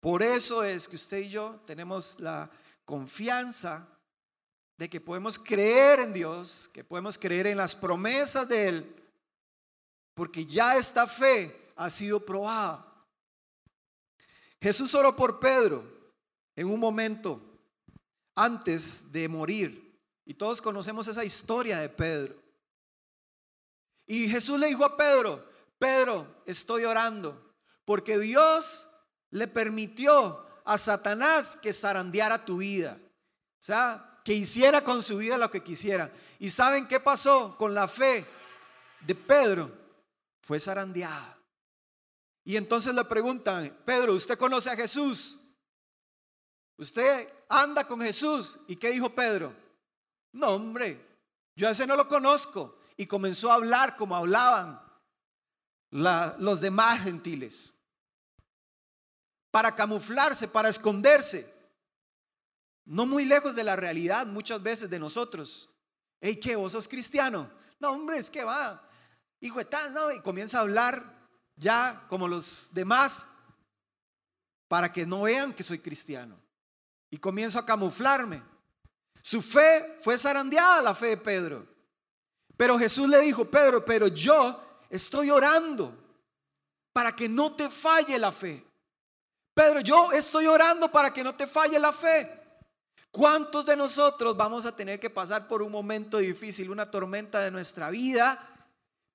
Por 0.00 0.22
eso 0.22 0.64
es 0.64 0.88
que 0.88 0.96
usted 0.96 1.18
y 1.18 1.28
yo 1.28 1.60
tenemos 1.66 2.18
la 2.20 2.50
confianza 2.84 3.86
de 4.76 4.88
que 4.88 5.00
podemos 5.00 5.38
creer 5.38 6.00
en 6.00 6.12
Dios, 6.12 6.70
que 6.72 6.82
podemos 6.82 7.18
creer 7.18 7.48
en 7.48 7.58
las 7.58 7.76
promesas 7.76 8.48
de 8.48 8.68
Él, 8.68 9.04
porque 10.14 10.46
ya 10.46 10.76
esta 10.76 11.06
fe 11.06 11.70
ha 11.76 11.90
sido 11.90 12.24
probada. 12.24 12.86
Jesús 14.60 14.94
oró 14.94 15.14
por 15.14 15.38
Pedro 15.38 15.84
en 16.56 16.66
un 16.66 16.80
momento 16.80 17.49
antes 18.40 19.12
de 19.12 19.28
morir, 19.28 20.00
y 20.24 20.32
todos 20.32 20.62
conocemos 20.62 21.06
esa 21.08 21.24
historia 21.24 21.78
de 21.78 21.90
Pedro. 21.90 22.40
Y 24.06 24.28
Jesús 24.28 24.58
le 24.58 24.68
dijo 24.68 24.84
a 24.84 24.96
Pedro, 24.96 25.46
Pedro, 25.78 26.42
estoy 26.46 26.84
orando, 26.84 27.54
porque 27.84 28.18
Dios 28.18 28.88
le 29.30 29.46
permitió 29.46 30.46
a 30.64 30.78
Satanás 30.78 31.58
que 31.60 31.72
zarandeara 31.72 32.44
tu 32.44 32.58
vida. 32.58 32.98
O 33.58 33.62
sea, 33.62 34.20
que 34.24 34.32
hiciera 34.32 34.82
con 34.82 35.02
su 35.02 35.18
vida 35.18 35.36
lo 35.36 35.50
que 35.50 35.62
quisiera. 35.62 36.10
¿Y 36.38 36.48
saben 36.48 36.88
qué 36.88 36.98
pasó 36.98 37.56
con 37.58 37.74
la 37.74 37.88
fe 37.88 38.24
de 39.00 39.14
Pedro? 39.14 39.70
Fue 40.40 40.58
zarandeada. 40.58 41.38
Y 42.44 42.56
entonces 42.56 42.94
le 42.94 43.04
preguntan, 43.04 43.76
Pedro, 43.84 44.14
¿usted 44.14 44.38
conoce 44.38 44.70
a 44.70 44.76
Jesús? 44.76 45.40
¿Usted 46.78 47.28
anda 47.50 47.86
con 47.86 48.00
Jesús? 48.00 48.60
¿Y 48.68 48.76
qué 48.76 48.90
dijo 48.90 49.10
Pedro? 49.10 49.52
No, 50.32 50.50
hombre, 50.50 51.04
yo 51.56 51.68
a 51.68 51.72
ese 51.72 51.86
no 51.86 51.96
lo 51.96 52.08
conozco 52.08 52.78
y 52.96 53.06
comenzó 53.06 53.50
a 53.50 53.56
hablar 53.56 53.96
como 53.96 54.16
hablaban 54.16 54.80
los 55.90 56.60
demás 56.60 57.02
gentiles. 57.02 57.74
Para 59.50 59.74
camuflarse, 59.74 60.46
para 60.46 60.68
esconderse. 60.68 61.52
No 62.84 63.04
muy 63.04 63.24
lejos 63.24 63.56
de 63.56 63.64
la 63.64 63.76
realidad 63.76 64.26
muchas 64.26 64.62
veces 64.62 64.88
de 64.88 65.00
nosotros. 65.00 65.68
Hey, 66.20 66.38
¿qué? 66.38 66.54
¿Vos 66.54 66.72
sos 66.72 66.86
cristiano? 66.86 67.50
No, 67.80 67.90
hombre, 67.90 68.18
es 68.18 68.30
que 68.30 68.44
va. 68.44 68.88
Hijo 69.40 69.58
de 69.58 69.64
tal, 69.64 69.92
¿no? 69.92 70.12
Y 70.12 70.20
comienza 70.20 70.58
a 70.58 70.62
hablar 70.62 71.28
ya 71.56 72.04
como 72.08 72.28
los 72.28 72.70
demás 72.72 73.28
para 74.68 74.92
que 74.92 75.04
no 75.04 75.22
vean 75.22 75.52
que 75.52 75.64
soy 75.64 75.80
cristiano. 75.80 76.38
Y 77.10 77.18
comienzo 77.18 77.58
a 77.58 77.66
camuflarme. 77.66 78.42
Su 79.22 79.42
fe 79.42 79.96
fue 80.02 80.16
zarandeada, 80.16 80.80
la 80.80 80.94
fe 80.94 81.08
de 81.08 81.16
Pedro. 81.16 81.66
Pero 82.56 82.78
Jesús 82.78 83.08
le 83.08 83.20
dijo, 83.20 83.44
Pedro, 83.44 83.84
pero 83.84 84.06
yo 84.08 84.60
estoy 84.88 85.30
orando 85.30 85.96
para 86.92 87.14
que 87.14 87.28
no 87.28 87.52
te 87.52 87.68
falle 87.68 88.18
la 88.18 88.32
fe. 88.32 88.64
Pedro, 89.54 89.80
yo 89.80 90.12
estoy 90.12 90.46
orando 90.46 90.90
para 90.90 91.12
que 91.12 91.24
no 91.24 91.34
te 91.34 91.46
falle 91.46 91.78
la 91.78 91.92
fe. 91.92 92.40
¿Cuántos 93.10 93.66
de 93.66 93.76
nosotros 93.76 94.36
vamos 94.36 94.64
a 94.66 94.76
tener 94.76 95.00
que 95.00 95.10
pasar 95.10 95.48
por 95.48 95.62
un 95.62 95.72
momento 95.72 96.18
difícil, 96.18 96.70
una 96.70 96.90
tormenta 96.90 97.40
de 97.40 97.50
nuestra 97.50 97.90
vida? 97.90 98.38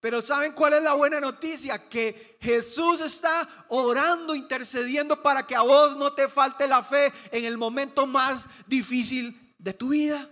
Pero 0.05 0.21
¿saben 0.21 0.53
cuál 0.53 0.73
es 0.73 0.83
la 0.83 0.93
buena 0.93 1.19
noticia? 1.19 1.89
Que 1.89 2.37
Jesús 2.39 3.01
está 3.01 3.65
orando, 3.69 4.35
intercediendo 4.35 5.19
para 5.23 5.47
que 5.47 5.55
a 5.55 5.63
vos 5.63 5.97
no 5.97 6.13
te 6.13 6.27
falte 6.27 6.67
la 6.67 6.83
fe 6.83 7.11
en 7.31 7.43
el 7.43 7.57
momento 7.57 8.05
más 8.05 8.47
difícil 8.67 9.55
de 9.57 9.73
tu 9.73 9.89
vida. 9.89 10.29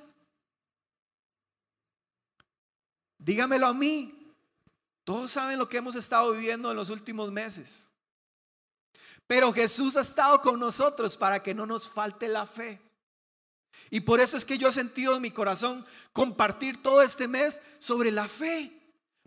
Dígamelo 3.18 3.66
a 3.66 3.74
mí. 3.74 4.36
Todos 5.04 5.32
saben 5.32 5.58
lo 5.58 5.68
que 5.68 5.78
hemos 5.78 5.96
estado 5.96 6.34
viviendo 6.34 6.70
en 6.70 6.78
los 6.78 6.92
últimos 6.92 7.32
meses. 7.32 7.90
Pero 9.26 9.52
Jesús 9.52 9.98
ha 9.98 10.02
estado 10.02 10.40
con 10.44 10.60
nosotros 10.60 11.18
para 11.18 11.42
que 11.42 11.56
no 11.56 11.66
nos 11.66 11.90
falte 11.90 12.28
la 12.28 12.46
fe. 12.46 12.80
Y 13.90 14.02
por 14.02 14.20
eso 14.20 14.38
es 14.38 14.46
que 14.46 14.60
yo 14.60 14.68
he 14.68 14.72
sentido 14.72 15.16
en 15.16 15.24
mi 15.24 15.32
corazón 15.32 15.84
compartir 16.12 16.84
todo 16.84 17.02
este 17.02 17.28
mes 17.28 17.60
sobre 17.80 18.12
la 18.12 18.28
fe. 18.28 18.83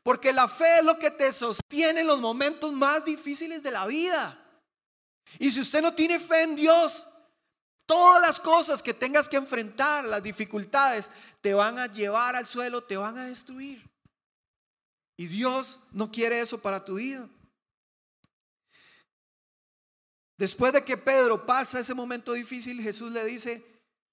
Porque 0.07 0.33
la 0.33 0.47
fe 0.47 0.79
es 0.79 0.85
lo 0.85 1.01
que 1.01 1.11
te 1.11 1.33
sostiene 1.33 2.03
en 2.03 2.07
los 2.07 2.21
momentos 2.21 2.73
más 2.73 3.05
difíciles 3.05 3.61
de 3.61 3.73
la 3.73 3.89
vida. 3.89 4.39
Y 5.41 5.51
si 5.51 5.59
usted 5.59 5.83
no 5.83 5.95
tiene 5.95 6.21
fe 6.21 6.45
en 6.45 6.55
Dios, 6.55 7.09
todas 7.87 8.21
las 8.23 8.39
cosas 8.39 8.85
que 8.85 8.95
tengas 8.95 9.29
que 9.29 9.37
enfrentar, 9.37 10.05
las 10.05 10.23
dificultades, 10.23 11.11
te 11.41 11.55
van 11.55 11.81
a 11.81 11.89
llevar 11.89 12.37
al 12.37 12.47
suelo, 12.47 12.85
te 12.85 12.97
van 12.97 13.19
a 13.19 13.25
destruir. 13.25 13.85
Y 15.17 15.27
Dios 15.27 15.81
no 15.91 16.13
quiere 16.13 16.39
eso 16.39 16.63
para 16.63 16.85
tu 16.85 16.95
vida. 16.95 17.29
Después 20.37 20.73
de 20.73 20.85
que 20.85 20.97
Pedro 20.97 21.45
pasa 21.45 21.81
ese 21.81 21.95
momento 21.95 22.33
difícil, 22.33 22.81
Jesús 22.81 23.11
le 23.11 23.25
dice, 23.25 23.67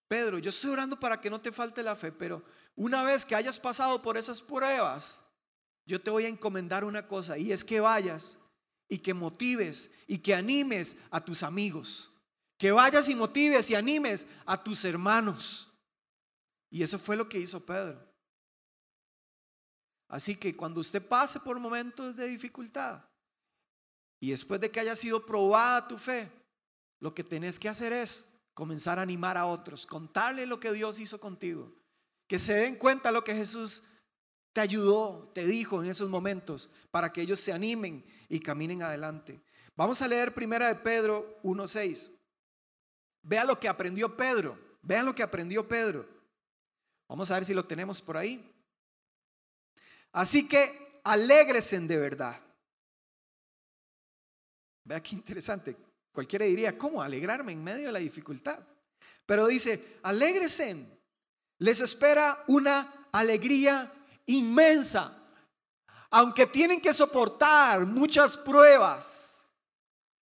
Pedro, 0.08 0.40
yo 0.40 0.50
estoy 0.50 0.72
orando 0.72 1.00
para 1.00 1.22
que 1.22 1.30
no 1.30 1.40
te 1.40 1.52
falte 1.52 1.84
la 1.84 1.96
fe, 1.96 2.12
pero 2.12 2.42
una 2.76 3.04
vez 3.04 3.24
que 3.24 3.36
hayas 3.36 3.60
pasado 3.60 4.02
por 4.02 4.18
esas 4.18 4.42
pruebas, 4.42 5.23
yo 5.86 6.02
te 6.02 6.10
voy 6.10 6.26
a 6.26 6.30
encomendar 6.30 6.84
una 6.84 7.08
cosa 7.08 7.38
y 7.38 7.52
es 7.52 7.64
que 7.64 7.80
vayas 7.80 8.40
y 8.88 9.00
que 9.00 9.14
motives 9.14 9.92
y 10.08 10.20
que 10.20 10.34
animes 10.34 10.98
a 11.10 11.24
tus 11.24 11.44
amigos. 11.44 12.12
Que 12.58 12.72
vayas 12.72 13.10
y 13.10 13.16
motives 13.16 13.70
y 13.70 13.76
animes 13.76 14.28
a 14.46 14.62
tus 14.64 14.86
hermanos. 14.86 15.72
Y 16.70 16.82
eso 16.82 16.98
fue 16.98 17.16
lo 17.16 17.28
que 17.28 17.40
hizo 17.40 17.66
Pedro. 17.66 18.00
Así 20.08 20.36
que 20.36 20.56
cuando 20.56 20.80
usted 20.80 21.06
pase 21.06 21.40
por 21.40 21.60
momentos 21.60 22.16
de 22.16 22.28
dificultad, 22.28 23.04
y 24.20 24.32
después 24.32 24.62
de 24.62 24.72
que 24.72 24.80
haya 24.80 24.96
sido 24.96 25.26
probada 25.26 25.88
tu 25.88 25.98
fe, 25.98 26.32
lo 27.00 27.14
que 27.14 27.24
tenés 27.24 27.60
que 27.60 27.68
hacer 27.68 27.92
es 27.92 28.34
comenzar 28.54 29.00
a 29.00 29.02
animar 29.02 29.38
a 29.38 29.48
otros, 29.48 29.86
contarle 29.86 30.46
lo 30.46 30.60
que 30.60 30.72
Dios 30.72 31.00
hizo 31.00 31.20
contigo, 31.20 31.76
que 32.28 32.40
se 32.40 32.54
den 32.54 32.76
cuenta 32.76 33.12
lo 33.12 33.24
que 33.24 33.36
Jesús 33.36 33.84
te 34.54 34.62
ayudó, 34.62 35.32
te 35.34 35.46
dijo 35.46 35.84
en 35.84 35.90
esos 35.90 36.10
momentos, 36.10 36.70
para 36.92 37.12
que 37.12 37.22
ellos 37.22 37.40
se 37.40 37.52
animen 37.52 38.06
y 38.30 38.40
caminen 38.40 38.84
adelante. 38.84 39.42
Vamos 39.76 40.02
a 40.02 40.08
leer 40.08 40.34
primera 40.34 40.68
de 40.68 40.76
Pedro 40.76 41.40
1.6. 41.44 42.12
Vea 43.24 43.44
lo 43.44 43.60
que 43.60 43.68
aprendió 43.68 44.16
Pedro, 44.16 44.58
vean 44.82 45.06
lo 45.06 45.16
que 45.16 45.24
aprendió 45.24 45.68
Pedro. 45.68 46.08
Vamos 47.08 47.30
a 47.32 47.36
ver 47.36 47.46
si 47.46 47.54
lo 47.54 47.66
tenemos 47.66 48.02
por 48.02 48.16
ahí. 48.16 48.50
Así 50.12 50.48
que 50.48 51.02
alégresen 51.04 51.88
de 51.88 51.98
verdad 51.98 52.40
Vea 54.84 55.02
qué 55.02 55.16
interesante. 55.16 55.76
Cualquiera 56.12 56.46
diría, 56.46 56.78
¿cómo 56.78 57.02
alegrarme 57.02 57.54
en 57.54 57.64
medio 57.64 57.88
de 57.88 57.94
la 57.94 58.00
dificultad? 58.00 58.60
Pero 59.26 59.48
dice, 59.48 59.98
alégresen. 60.04 60.90
Les 61.60 61.80
espera 61.82 62.44
una 62.48 63.08
alegría 63.12 63.92
inmensa. 64.28 65.20
Aunque 66.10 66.46
tienen 66.46 66.80
que 66.80 66.94
soportar 66.94 67.86
muchas 67.86 68.38
pruebas. 68.38 69.48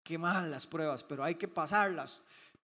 Qué 0.04 0.18
mal 0.18 0.50
las 0.50 0.66
pruebas, 0.66 1.04
pero 1.04 1.24
hay 1.24 1.36
que 1.36 1.48
pasarlas. 1.48 2.22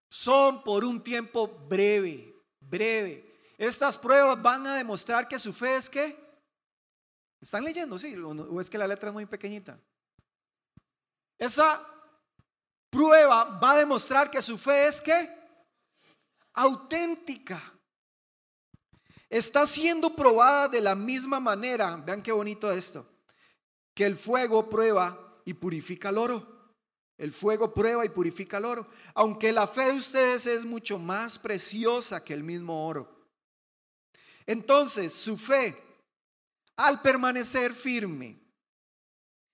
Son 0.09 0.63
por 0.63 0.85
un 0.85 1.03
tiempo 1.03 1.47
breve, 1.67 2.33
breve. 2.59 3.39
Estas 3.57 3.97
pruebas 3.97 4.41
van 4.41 4.67
a 4.67 4.75
demostrar 4.75 5.27
que 5.27 5.39
su 5.39 5.53
fe 5.53 5.77
es 5.77 5.89
que... 5.89 6.27
¿Están 7.41 7.63
leyendo? 7.63 7.97
Sí, 7.97 8.15
o 8.15 8.61
es 8.61 8.69
que 8.69 8.77
la 8.77 8.87
letra 8.87 9.09
es 9.09 9.13
muy 9.13 9.25
pequeñita. 9.25 9.77
Esa 11.37 11.85
prueba 12.89 13.43
va 13.59 13.71
a 13.71 13.77
demostrar 13.77 14.31
que 14.31 14.41
su 14.41 14.57
fe 14.57 14.87
es 14.87 15.01
que 15.01 15.37
auténtica. 16.53 17.61
Está 19.29 19.67
siendo 19.67 20.15
probada 20.15 20.69
de 20.69 20.79
la 20.79 20.95
misma 20.95 21.39
manera, 21.39 21.97
vean 21.97 22.23
qué 22.23 22.31
bonito 22.31 22.71
esto, 22.71 23.05
que 23.93 24.05
el 24.05 24.15
fuego 24.15 24.69
prueba 24.69 25.41
y 25.43 25.53
purifica 25.53 26.09
el 26.09 26.17
oro. 26.17 26.57
El 27.17 27.33
fuego 27.33 27.73
prueba 27.73 28.05
y 28.05 28.09
purifica 28.09 28.57
el 28.57 28.65
oro, 28.65 28.87
aunque 29.15 29.51
la 29.51 29.67
fe 29.67 29.85
de 29.85 29.97
ustedes 29.97 30.45
es 30.45 30.63
mucho 30.63 30.99
más 30.99 31.39
preciosa 31.39 32.23
que 32.23 32.33
el 32.33 32.43
mismo 32.43 32.87
oro. 32.87 33.11
Entonces, 34.45 35.13
su 35.13 35.35
fe, 35.35 35.75
al 36.75 37.01
permanecer 37.01 37.73
firme 37.73 38.39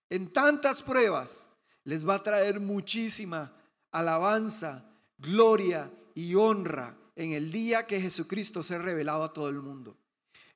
en 0.09 0.31
tantas 0.33 0.83
pruebas, 0.83 1.47
les 1.85 2.07
va 2.07 2.15
a 2.15 2.23
traer 2.23 2.59
muchísima 2.59 3.55
alabanza, 3.91 4.83
gloria 5.17 5.89
y 6.13 6.35
honra 6.35 6.97
en 7.15 7.33
el 7.33 7.51
día 7.51 7.85
que 7.85 8.01
Jesucristo 8.01 8.63
se 8.63 8.75
ha 8.75 8.79
revelado 8.79 9.23
a 9.23 9.33
todo 9.33 9.49
el 9.49 9.61
mundo. 9.61 9.97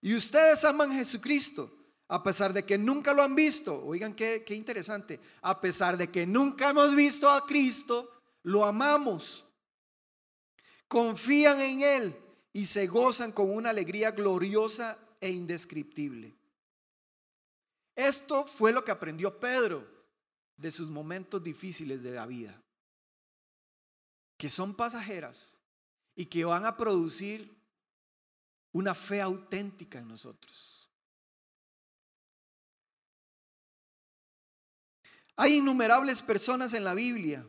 Y 0.01 0.15
ustedes 0.15 0.63
aman 0.63 0.91
a 0.91 0.95
Jesucristo, 0.95 1.71
a 2.07 2.23
pesar 2.23 2.53
de 2.53 2.63
que 2.63 2.77
nunca 2.77 3.13
lo 3.13 3.23
han 3.23 3.35
visto. 3.35 3.83
Oigan 3.85 4.15
qué, 4.15 4.43
qué 4.45 4.55
interesante. 4.55 5.19
A 5.41 5.59
pesar 5.59 5.97
de 5.97 6.09
que 6.09 6.25
nunca 6.25 6.69
hemos 6.69 6.95
visto 6.95 7.29
a 7.29 7.45
Cristo, 7.45 8.09
lo 8.43 8.65
amamos. 8.65 9.45
Confían 10.87 11.59
en 11.61 11.81
Él 11.81 12.15
y 12.53 12.65
se 12.65 12.87
gozan 12.87 13.31
con 13.31 13.51
una 13.51 13.71
alegría 13.71 14.11
gloriosa 14.11 14.97
e 15.19 15.29
indescriptible. 15.29 16.35
Esto 17.95 18.45
fue 18.45 18.71
lo 18.71 18.83
que 18.83 18.91
aprendió 18.91 19.39
Pedro 19.39 19.85
de 20.55 20.71
sus 20.71 20.89
momentos 20.89 21.43
difíciles 21.43 22.01
de 22.03 22.11
la 22.11 22.25
vida, 22.25 22.59
que 24.37 24.49
son 24.49 24.75
pasajeras 24.75 25.56
y 26.17 26.25
que 26.25 26.43
van 26.43 26.65
a 26.65 26.75
producir 26.75 27.55
una 28.73 28.93
fe 28.93 29.21
auténtica 29.21 29.99
en 29.99 30.07
nosotros. 30.09 30.89
Hay 35.35 35.57
innumerables 35.57 36.23
personas 36.23 36.73
en 36.73 36.83
la 36.83 36.95
Biblia 36.95 37.47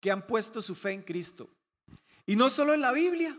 que 0.00 0.10
han 0.10 0.26
puesto 0.26 0.60
su 0.60 0.74
fe 0.74 0.92
en 0.92 1.02
Cristo. 1.02 1.48
Y 2.26 2.36
no 2.36 2.50
solo 2.50 2.74
en 2.74 2.82
la 2.82 2.92
Biblia, 2.92 3.36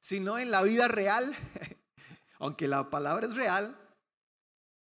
sino 0.00 0.38
en 0.38 0.52
la 0.52 0.62
vida 0.62 0.86
real, 0.86 1.36
aunque 2.38 2.68
la 2.68 2.88
palabra 2.88 3.26
es 3.26 3.34
real, 3.34 3.76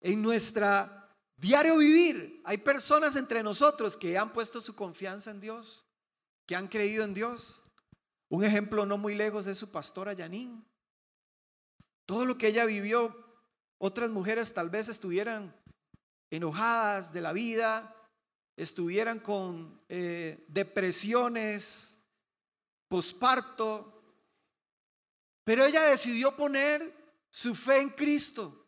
en 0.01 0.23
nuestra 0.23 0.97
Diario 1.37 1.79
vivir. 1.79 2.43
Hay 2.45 2.59
personas 2.59 3.17
entre 3.17 3.43
nosotros 3.43 3.97
que 3.97 4.19
han 4.19 4.33
puesto 4.33 4.61
su 4.61 4.77
confianza 4.77 5.31
en 5.31 5.41
Dios, 5.41 5.87
que 6.47 6.55
han 6.55 6.69
creído 6.69 7.03
en 7.03 7.15
Dios. 7.15 7.63
Un 8.31 8.45
ejemplo 8.45 8.87
no 8.87 8.97
muy 8.97 9.15
lejos 9.15 9.47
es 9.49 9.59
su 9.59 9.71
pastora 9.71 10.13
Yanin. 10.13 10.65
Todo 12.07 12.25
lo 12.25 12.39
que 12.39 12.47
ella 12.47 12.65
vivió, 12.65 13.15
otras 13.77 14.09
mujeres 14.11 14.55
tal 14.55 14.71
vez 14.71 14.89
estuvieran 14.89 15.55
enojadas 16.31 17.13
de 17.13 17.21
la 17.21 17.33
vida, 17.33 17.95
estuvieran 18.57 19.19
con 19.19 19.83
eh, 19.89 20.45
depresiones, 20.49 21.99
posparto, 22.89 24.01
pero 25.43 25.65
ella 25.65 25.83
decidió 25.83 26.37
poner 26.37 26.95
su 27.31 27.55
fe 27.57 27.81
en 27.81 27.91
Cristo. 27.91 28.65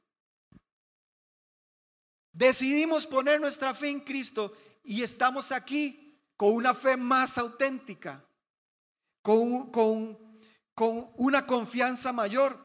Decidimos 2.33 3.07
poner 3.07 3.41
nuestra 3.41 3.75
fe 3.75 3.91
en 3.91 4.01
Cristo 4.01 4.57
y 4.83 5.03
estamos 5.03 5.53
aquí 5.53 6.21
con 6.37 6.53
una 6.53 6.75
fe 6.75 6.97
más 6.97 7.39
auténtica, 7.39 8.25
con, 9.23 9.71
con, 9.71 10.19
con 10.75 11.11
una 11.17 11.47
confianza 11.47 12.13
mayor. 12.13 12.57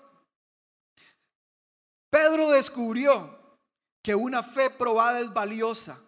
Pedro 2.10 2.52
descubrió 2.52 3.38
que 4.02 4.15
una 4.15 4.41
fe 4.43 4.70
probada 4.70 5.20
es 5.20 5.34
valiosa, 5.34 6.02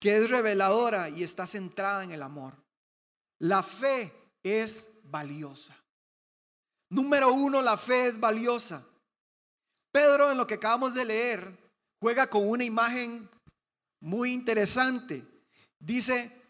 que 0.00 0.16
es 0.16 0.30
reveladora 0.30 1.08
y 1.08 1.22
está 1.22 1.46
centrada 1.46 2.02
en 2.04 2.10
el 2.10 2.22
amor. 2.22 2.54
La 3.38 3.62
fe 3.62 4.12
es 4.42 4.90
valiosa. 5.04 5.76
Número 6.88 7.32
uno, 7.32 7.62
la 7.62 7.76
fe 7.76 8.06
es 8.06 8.18
valiosa. 8.18 8.84
Pedro, 9.92 10.30
en 10.30 10.38
lo 10.38 10.46
que 10.46 10.54
acabamos 10.54 10.94
de 10.94 11.04
leer, 11.04 11.56
juega 12.00 12.28
con 12.28 12.48
una 12.48 12.64
imagen 12.64 13.28
muy 14.00 14.32
interesante. 14.32 15.24
Dice 15.78 16.42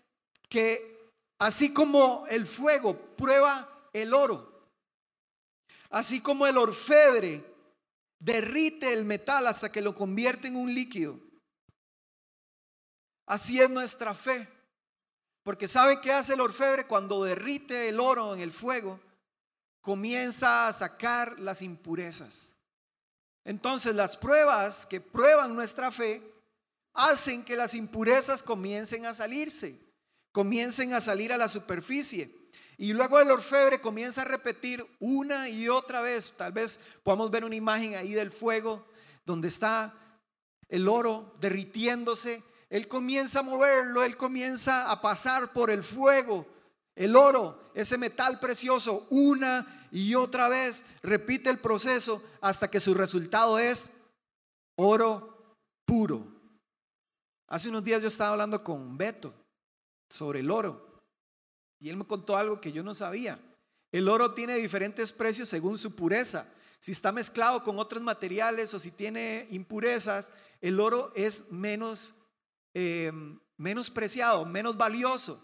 que 0.49 0.96
Así 1.39 1.73
como 1.73 2.27
el 2.29 2.47
fuego 2.47 2.97
prueba 3.17 3.89
el 3.93 4.15
oro, 4.15 4.71
así 5.91 6.21
como 6.21 6.47
el 6.47 6.57
orfebre 6.57 7.45
derrite 8.19 8.93
el 8.93 9.05
metal 9.05 9.47
hasta 9.47 9.71
que 9.71 9.83
lo 9.83 9.95
convierte 9.95 10.49
en 10.49 10.57
un 10.57 10.75
líquido, 10.75 11.21
así 13.27 13.61
es 13.61 13.69
nuestra 13.69 14.15
fe. 14.15 14.49
Porque 15.43 15.69
¿sabe 15.69 16.01
qué 16.01 16.13
hace 16.13 16.35
el 16.35 16.41
orfebre 16.41 16.89
cuando 16.89 17.23
derrite 17.23 17.89
el 17.89 18.01
oro 18.01 18.35
en 18.35 18.41
el 18.41 18.51
fuego? 18.51 18.99
Comienza 19.81 20.67
a 20.67 20.73
sacar 20.73 21.39
las 21.39 21.63
impurezas. 21.63 22.57
Entonces 23.45 23.95
las 23.95 24.17
pruebas 24.17 24.87
que 24.87 25.01
prueban 25.01 25.55
nuestra 25.55 25.93
fe 25.93 26.21
hacen 26.95 27.45
que 27.45 27.55
las 27.55 27.75
impurezas 27.75 28.43
comiencen 28.43 29.07
a 29.07 29.15
salirse, 29.15 29.79
comiencen 30.37 30.93
a 30.93 31.01
salir 31.01 31.33
a 31.33 31.39
la 31.39 31.49
superficie. 31.49 32.31
Y 32.77 32.93
luego 32.93 33.19
el 33.19 33.31
orfebre 33.31 33.81
comienza 33.81 34.21
a 34.21 34.27
repetir 34.27 34.87
una 35.01 35.49
y 35.49 35.71
otra 35.71 36.03
vez. 36.03 36.35
Tal 36.37 36.53
vez 36.53 36.79
podamos 37.03 37.31
ver 37.31 37.47
una 37.47 37.55
imagen 37.55 37.95
ahí 37.95 38.13
del 38.13 38.31
fuego 38.31 38.87
donde 39.25 39.49
está 39.49 39.95
el 40.69 40.89
oro 40.89 41.35
derritiéndose. 41.41 42.43
Él 42.69 42.87
comienza 42.87 43.39
a 43.39 43.45
moverlo, 43.45 44.05
él 44.05 44.19
comienza 44.19 44.91
a 44.91 45.01
pasar 45.01 45.55
por 45.55 45.71
el 45.71 45.83
fuego. 45.83 46.47
El 46.95 47.17
oro, 47.17 47.71
ese 47.73 47.97
metal 47.97 48.39
precioso, 48.39 49.07
una 49.09 49.89
y 49.91 50.15
otra 50.17 50.51
vez 50.51 50.85
repite 51.03 51.49
el 51.49 51.61
proceso 51.61 52.23
hasta 52.43 52.71
que 52.71 52.79
su 52.79 52.93
resultado 52.93 53.59
es 53.59 53.93
oro 54.77 55.57
puro. 55.87 56.27
Hace 57.49 57.71
unos 57.71 57.83
días 57.83 58.03
yo 58.03 58.09
estaba 58.09 58.33
hablando 58.33 58.63
con 58.63 58.99
Beto 58.99 59.46
sobre 60.09 60.41
el 60.41 60.51
oro 60.51 60.87
y 61.79 61.89
él 61.89 61.97
me 61.97 62.07
contó 62.07 62.37
algo 62.37 62.61
que 62.61 62.73
yo 62.73 62.83
no 62.83 62.95
sabía. 62.95 63.39
El 63.93 64.09
oro 64.09 64.35
tiene 64.35 64.57
diferentes 64.57 65.13
precios 65.13 65.49
según 65.49 65.79
su 65.79 65.95
pureza. 65.95 66.53
Si 66.79 66.93
está 66.93 67.13
mezclado 67.13 67.63
con 67.63 67.79
otros 67.79 68.03
materiales 68.03 68.73
o 68.75 68.79
si 68.79 68.91
tiene 68.91 69.47
impurezas, 69.51 70.31
el 70.61 70.81
oro 70.81 71.13
es 71.15 71.51
menos, 71.51 72.15
eh, 72.75 73.13
menos 73.57 73.91
preciado, 73.91 74.45
menos 74.45 74.77
valioso. 74.77 75.43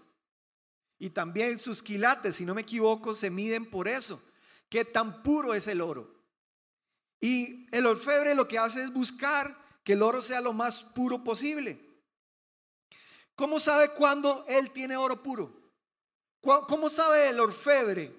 Y 0.98 1.10
también 1.10 1.58
sus 1.58 1.82
quilates, 1.82 2.36
si 2.36 2.44
no 2.44 2.54
me 2.54 2.62
equivoco, 2.62 3.14
se 3.14 3.30
miden 3.30 3.66
por 3.66 3.88
eso. 3.88 4.22
Qué 4.68 4.84
tan 4.84 5.22
puro 5.22 5.54
es 5.54 5.66
el 5.66 5.80
oro. 5.80 6.14
Y 7.20 7.66
el 7.74 7.86
orfebre 7.86 8.34
lo 8.34 8.48
que 8.48 8.58
hace 8.58 8.82
es 8.82 8.92
buscar 8.92 9.54
que 9.84 9.94
el 9.94 10.02
oro 10.02 10.22
sea 10.22 10.40
lo 10.40 10.52
más 10.52 10.82
puro 10.82 11.22
posible. 11.24 11.91
¿Cómo 13.34 13.58
sabe 13.58 13.90
cuándo 13.90 14.44
él 14.48 14.70
tiene 14.70 14.96
oro 14.96 15.22
puro? 15.22 15.52
¿Cómo 16.40 16.88
sabe 16.88 17.28
el 17.28 17.40
orfebre 17.40 18.14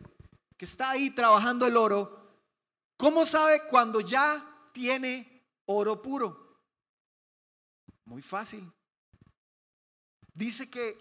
que 0.58 0.65
está 0.65 0.91
ahí 0.91 1.10
trabajando 1.10 1.67
el 1.67 1.78
oro? 1.78 2.23
¿Cómo 2.97 3.26
sabe 3.26 3.67
cuando 3.67 3.99
ya 3.99 4.69
tiene 4.71 5.45
oro 5.65 6.02
puro? 6.02 6.58
Muy 8.06 8.21
fácil. 8.21 8.71
Dice 10.34 10.69
que 10.69 10.97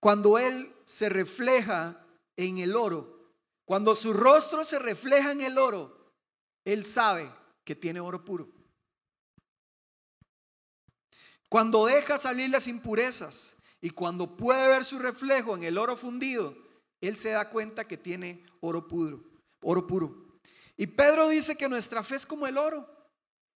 cuando 0.00 0.38
él 0.38 0.74
se 0.84 1.08
refleja 1.08 2.06
en 2.36 2.58
el 2.58 2.76
oro, 2.76 3.32
cuando 3.64 3.94
su 3.94 4.12
rostro 4.12 4.64
se 4.64 4.78
refleja 4.78 5.32
en 5.32 5.40
el 5.40 5.58
oro, 5.58 6.12
él 6.64 6.84
sabe 6.84 7.32
que 7.64 7.74
tiene 7.74 8.00
oro 8.00 8.24
puro. 8.24 8.48
Cuando 11.48 11.86
deja 11.86 12.18
salir 12.18 12.50
las 12.50 12.68
impurezas 12.68 13.55
y 13.80 13.90
cuando 13.90 14.36
puede 14.36 14.68
ver 14.68 14.84
su 14.84 14.98
reflejo 14.98 15.56
en 15.56 15.64
el 15.64 15.78
oro 15.78 15.96
fundido, 15.96 16.56
él 17.00 17.16
se 17.16 17.30
da 17.30 17.48
cuenta 17.50 17.86
que 17.86 17.96
tiene 17.96 18.44
oro 18.60 18.88
puro, 18.88 19.22
oro 19.62 19.86
puro. 19.86 20.38
Y 20.76 20.86
Pedro 20.86 21.28
dice 21.28 21.56
que 21.56 21.68
nuestra 21.68 22.02
fe 22.02 22.16
es 22.16 22.26
como 22.26 22.46
el 22.46 22.58
oro, 22.58 22.88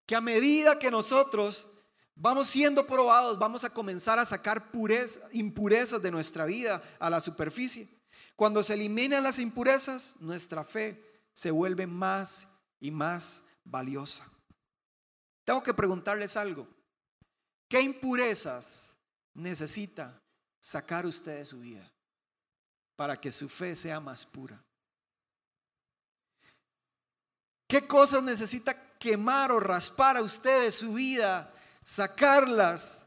que 0.06 0.14
a 0.14 0.20
medida 0.20 0.78
que 0.78 0.90
nosotros 0.90 1.70
vamos 2.14 2.48
siendo 2.48 2.86
probados, 2.86 3.38
vamos 3.38 3.64
a 3.64 3.70
comenzar 3.70 4.18
a 4.18 4.26
sacar 4.26 4.70
impurezas 5.32 6.02
de 6.02 6.10
nuestra 6.10 6.44
vida 6.44 6.82
a 6.98 7.10
la 7.10 7.20
superficie. 7.20 7.88
Cuando 8.36 8.62
se 8.62 8.74
eliminan 8.74 9.22
las 9.22 9.38
impurezas, 9.38 10.16
nuestra 10.20 10.64
fe 10.64 11.02
se 11.32 11.50
vuelve 11.50 11.86
más 11.86 12.48
y 12.80 12.90
más 12.90 13.42
valiosa. 13.64 14.30
Tengo 15.44 15.62
que 15.62 15.74
preguntarles 15.74 16.36
algo. 16.36 16.66
¿Qué 17.68 17.80
impurezas 17.80 18.89
necesita 19.34 20.20
sacar 20.60 21.06
usted 21.06 21.38
de 21.38 21.44
su 21.44 21.60
vida 21.60 21.90
para 22.96 23.18
que 23.20 23.30
su 23.30 23.48
fe 23.48 23.74
sea 23.74 24.00
más 24.00 24.26
pura? 24.26 24.62
¿Qué 27.66 27.86
cosas 27.86 28.22
necesita 28.22 28.74
quemar 28.98 29.52
o 29.52 29.60
raspar 29.60 30.16
a 30.16 30.22
usted 30.22 30.64
de 30.64 30.70
su 30.72 30.94
vida, 30.94 31.54
sacarlas, 31.84 33.04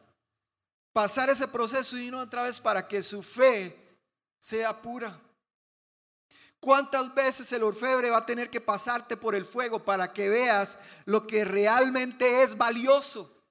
pasar 0.93 1.29
ese 1.29 1.47
proceso 1.47 1.97
y 1.97 2.07
una 2.07 2.21
otra 2.21 2.43
vez 2.43 2.59
para 2.59 2.87
que 2.87 3.01
su 3.01 3.21
fe 3.21 3.77
sea 4.39 4.81
pura? 4.81 5.19
¿Cuántas 6.61 7.13
veces 7.13 7.51
el 7.51 7.63
orfebre 7.63 8.09
va 8.09 8.19
a 8.19 8.25
tener 8.25 8.49
que 8.49 8.61
pasarte 8.61 9.17
por 9.17 9.35
el 9.35 9.43
fuego 9.43 9.83
para 9.83 10.13
que 10.13 10.29
veas 10.29 10.79
lo 11.03 11.27
que 11.27 11.43
realmente 11.43 12.41
es 12.41 12.55
valioso? 12.55 13.42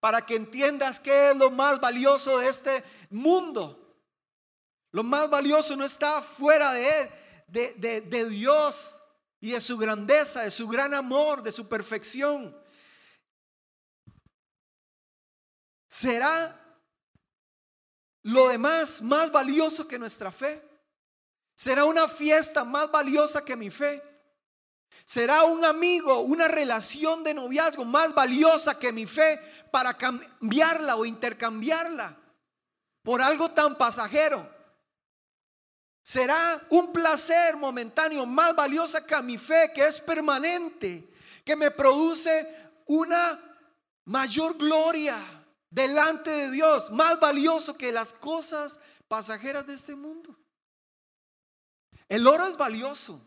Para 0.00 0.24
que 0.24 0.36
entiendas 0.36 1.00
qué 1.00 1.30
es 1.30 1.36
lo 1.36 1.50
más 1.50 1.80
valioso 1.80 2.38
de 2.38 2.48
este 2.48 2.84
mundo. 3.10 3.96
Lo 4.92 5.02
más 5.02 5.28
valioso 5.28 5.76
no 5.76 5.84
está 5.84 6.22
fuera 6.22 6.72
de 6.72 7.00
él, 7.00 7.10
de, 7.48 8.00
de 8.02 8.28
Dios 8.28 9.00
y 9.40 9.52
de 9.52 9.60
su 9.60 9.76
grandeza, 9.76 10.42
de 10.42 10.50
su 10.50 10.68
gran 10.68 10.94
amor, 10.94 11.42
de 11.42 11.52
su 11.52 11.68
perfección. 11.68 12.56
¿Será 15.88 16.54
lo 18.22 18.48
demás 18.48 19.02
más 19.02 19.32
valioso 19.32 19.88
que 19.88 19.98
nuestra 19.98 20.30
fe? 20.30 20.62
Será 21.54 21.84
una 21.84 22.06
fiesta 22.06 22.62
más 22.62 22.90
valiosa 22.90 23.44
que 23.44 23.56
mi 23.56 23.70
fe. 23.70 24.02
Será 25.04 25.44
un 25.44 25.64
amigo, 25.64 26.20
una 26.20 26.46
relación 26.46 27.24
de 27.24 27.34
noviazgo 27.34 27.84
más 27.84 28.14
valiosa 28.14 28.78
que 28.78 28.92
mi 28.92 29.06
fe 29.06 29.40
para 29.70 29.94
cambiarla 29.94 30.96
o 30.96 31.04
intercambiarla 31.04 32.16
por 33.02 33.22
algo 33.22 33.50
tan 33.50 33.76
pasajero. 33.76 34.48
Será 36.02 36.60
un 36.70 36.92
placer 36.92 37.56
momentáneo 37.56 38.24
más 38.24 38.56
valiosa 38.56 39.06
que 39.06 39.20
mi 39.22 39.36
fe, 39.36 39.72
que 39.74 39.86
es 39.86 40.00
permanente, 40.00 41.12
que 41.44 41.54
me 41.54 41.70
produce 41.70 42.72
una 42.86 43.38
mayor 44.04 44.56
gloria 44.56 45.18
delante 45.70 46.30
de 46.30 46.50
Dios, 46.50 46.90
más 46.90 47.20
valioso 47.20 47.76
que 47.76 47.92
las 47.92 48.12
cosas 48.12 48.80
pasajeras 49.06 49.66
de 49.66 49.74
este 49.74 49.94
mundo. 49.94 50.34
El 52.08 52.26
oro 52.26 52.46
es 52.46 52.56
valioso. 52.56 53.22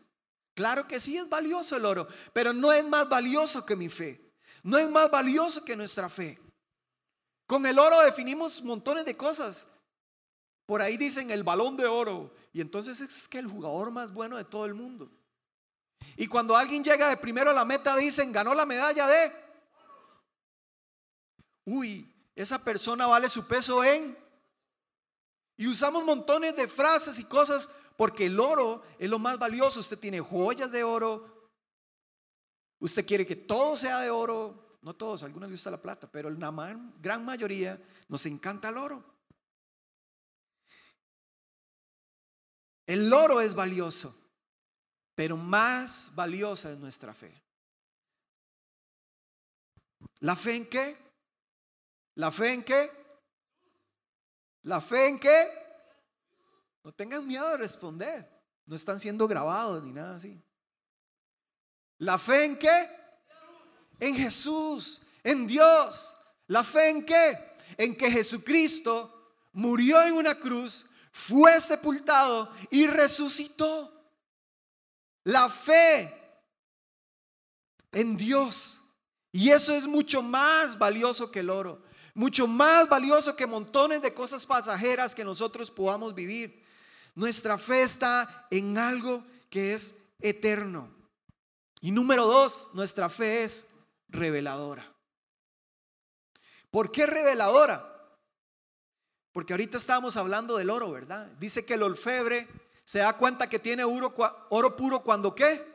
Claro 0.56 0.88
que 0.88 1.00
sí 1.00 1.18
es 1.18 1.30
valioso 1.30 1.78
el 1.78 1.86
oro, 1.86 2.08
pero 2.34 2.52
no 2.54 2.74
es 2.74 2.84
más 2.86 3.08
valioso 3.08 3.66
que 3.66 3.76
mi 3.76 3.90
fe. 3.90 4.21
No 4.64 4.78
es 4.78 4.90
más 4.90 5.10
valioso 5.10 5.64
que 5.66 5.76
nuestra 5.76 6.10
fe. 6.10 6.40
Con 7.48 7.66
el 7.66 7.80
oro 7.80 8.02
definimos 8.02 8.64
montones 8.64 9.06
de 9.06 9.18
cosas. 9.18 9.68
Por 10.66 10.82
ahí 10.82 10.98
dicen 10.98 11.32
el 11.32 11.44
balón 11.44 11.76
de 11.76 11.86
oro. 11.86 12.34
Y 12.54 12.62
entonces 12.62 13.02
es 13.02 13.28
que 13.28 13.40
el 13.40 13.48
jugador 13.48 13.92
más 13.92 14.14
bueno 14.14 14.38
de 14.38 14.46
todo 14.46 14.66
el 14.66 14.74
mundo. 14.74 15.10
Y 16.16 16.28
cuando 16.28 16.56
alguien 16.56 16.84
llega 16.84 17.10
de 17.10 17.18
primero 17.18 17.50
a 17.50 17.54
la 17.54 17.66
meta, 17.66 17.96
dicen, 17.96 18.32
ganó 18.32 18.54
la 18.54 18.66
medalla 18.66 19.08
de... 19.08 19.32
Uy, 21.66 22.12
esa 22.36 22.64
persona 22.64 23.08
vale 23.08 23.30
su 23.30 23.46
peso 23.46 23.84
en... 23.84 24.18
Y 25.58 25.68
usamos 25.68 26.04
montones 26.04 26.56
de 26.56 26.68
frases 26.68 27.20
y 27.20 27.24
cosas 27.26 27.70
porque 27.98 28.26
el 28.26 28.40
oro 28.40 28.82
es 28.98 29.10
lo 29.10 29.20
más 29.20 29.38
valioso. 29.38 29.80
Usted 29.80 30.00
tiene 30.00 30.20
joyas 30.20 30.72
de 30.72 30.84
oro. 30.84 31.31
Usted 32.82 33.06
quiere 33.06 33.26
que 33.26 33.36
todo 33.36 33.78
sea 33.78 34.00
de 34.00 34.10
oro. 34.10 34.78
No 34.82 34.96
todos, 34.96 35.22
algunos 35.22 35.50
les 35.50 35.60
gusta 35.60 35.70
la 35.70 35.82
plata, 35.82 36.12
pero 36.12 36.30
la 36.32 36.80
gran 37.00 37.24
mayoría 37.24 37.80
nos 38.08 38.26
encanta 38.26 38.70
el 38.70 38.78
oro. 38.78 39.06
El 42.88 43.14
oro 43.14 43.40
es 43.40 43.54
valioso, 43.54 44.14
pero 45.14 45.38
más 45.38 46.12
valiosa 46.16 46.72
es 46.72 46.80
nuestra 46.80 47.14
fe. 47.14 47.32
¿La 50.20 50.36
fe 50.36 50.56
en 50.56 50.66
qué? 50.68 50.98
¿La 52.16 52.32
fe 52.32 52.54
en 52.54 52.64
qué? 52.64 52.92
¿La 54.64 54.82
fe 54.82 55.08
en 55.08 55.20
qué? 55.20 55.48
No 56.84 56.92
tengan 56.92 57.28
miedo 57.28 57.48
de 57.50 57.58
responder. 57.58 58.28
No 58.66 58.76
están 58.76 59.00
siendo 59.00 59.28
grabados 59.28 59.84
ni 59.84 59.92
nada 59.92 60.16
así. 60.16 60.44
¿La 62.02 62.18
fe 62.18 62.46
en 62.46 62.58
qué? 62.58 62.90
En 64.00 64.16
Jesús, 64.16 65.02
en 65.24 65.46
Dios. 65.46 66.16
¿La 66.48 66.64
fe 66.64 66.90
en 66.90 67.06
qué? 67.06 67.38
En 67.78 67.96
que 67.96 68.10
Jesucristo 68.10 69.36
murió 69.54 70.02
en 70.02 70.14
una 70.14 70.34
cruz, 70.34 70.88
fue 71.12 71.62
sepultado 71.62 72.52
y 72.72 72.88
resucitó. 72.88 73.94
La 75.26 75.48
fe 75.48 76.12
en 77.92 78.18
Dios. 78.18 78.82
Y 79.32 79.52
eso 79.52 79.72
es 79.72 79.86
mucho 79.86 80.24
más 80.24 80.80
valioso 80.80 81.30
que 81.30 81.42
el 81.42 81.52
oro, 81.52 81.84
mucho 82.16 82.48
más 82.48 82.90
valioso 82.90 83.36
que 83.36 83.46
montones 83.46 84.02
de 84.02 84.12
cosas 84.12 84.44
pasajeras 84.48 85.14
que 85.14 85.24
nosotros 85.24 85.70
podamos 85.70 86.16
vivir. 86.16 86.66
Nuestra 87.14 87.60
fe 87.60 87.84
está 87.84 88.48
en 88.50 88.80
algo 88.80 89.24
que 89.52 89.76
es 89.76 89.98
eterno. 90.20 91.01
Y 91.82 91.92
número 91.92 92.28
dos, 92.28 92.70
nuestra 92.74 93.10
fe 93.10 93.44
es 93.44 93.68
reveladora. 94.08 94.88
¿Por 96.70 96.92
qué 96.92 97.08
reveladora? 97.08 97.88
Porque 99.34 99.54
ahorita 99.54 99.78
estábamos 99.78 100.16
hablando 100.16 100.58
del 100.58 100.70
oro, 100.70 100.92
¿verdad? 100.92 101.28
Dice 101.40 101.66
que 101.66 101.74
el 101.74 101.84
orfebre 101.84 102.48
se 102.84 103.00
da 103.00 103.18
cuenta 103.18 103.50
que 103.50 103.60
tiene 103.60 103.84
oro, 103.84 104.14
oro 104.50 104.78
puro 104.78 105.02
cuando 105.02 105.34
qué? 105.34 105.66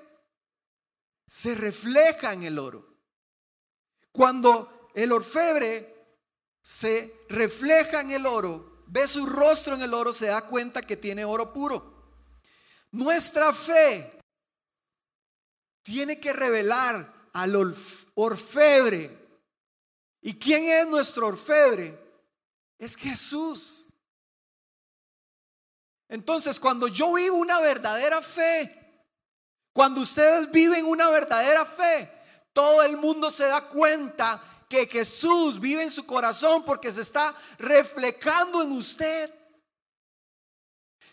Se 1.26 1.54
refleja 1.54 2.32
en 2.32 2.44
el 2.44 2.58
oro. 2.58 2.86
Cuando 4.12 4.90
el 4.94 5.10
orfebre 5.10 5.94
se 6.62 7.24
refleja 7.28 8.00
en 8.00 8.12
el 8.12 8.26
oro, 8.26 8.84
ve 8.86 9.08
su 9.08 9.26
rostro 9.26 9.74
en 9.74 9.82
el 9.82 9.92
oro, 9.92 10.12
se 10.12 10.26
da 10.26 10.46
cuenta 10.46 10.82
que 10.82 10.96
tiene 10.96 11.24
oro 11.24 11.52
puro. 11.52 11.94
Nuestra 12.92 13.52
fe 13.52 14.20
tiene 15.86 16.18
que 16.18 16.32
revelar 16.32 17.08
al 17.32 17.54
orfebre. 18.16 19.16
¿Y 20.20 20.36
quién 20.36 20.64
es 20.64 20.84
nuestro 20.88 21.28
orfebre? 21.28 21.96
Es 22.76 22.96
Jesús. 22.96 23.86
Entonces, 26.08 26.58
cuando 26.58 26.88
yo 26.88 27.12
vivo 27.12 27.36
una 27.36 27.60
verdadera 27.60 28.20
fe, 28.20 29.04
cuando 29.72 30.00
ustedes 30.00 30.50
viven 30.50 30.86
una 30.86 31.08
verdadera 31.08 31.64
fe, 31.64 32.10
todo 32.52 32.82
el 32.82 32.96
mundo 32.96 33.30
se 33.30 33.44
da 33.44 33.68
cuenta 33.68 34.42
que 34.68 34.86
Jesús 34.86 35.60
vive 35.60 35.84
en 35.84 35.92
su 35.92 36.04
corazón 36.04 36.64
porque 36.64 36.92
se 36.92 37.02
está 37.02 37.32
reflejando 37.58 38.60
en 38.60 38.72
usted. 38.72 39.32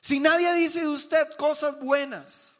Si 0.01 0.19
nadie 0.19 0.51
dice 0.55 0.81
de 0.81 0.87
usted 0.87 1.37
cosas 1.37 1.79
buenas, 1.79 2.57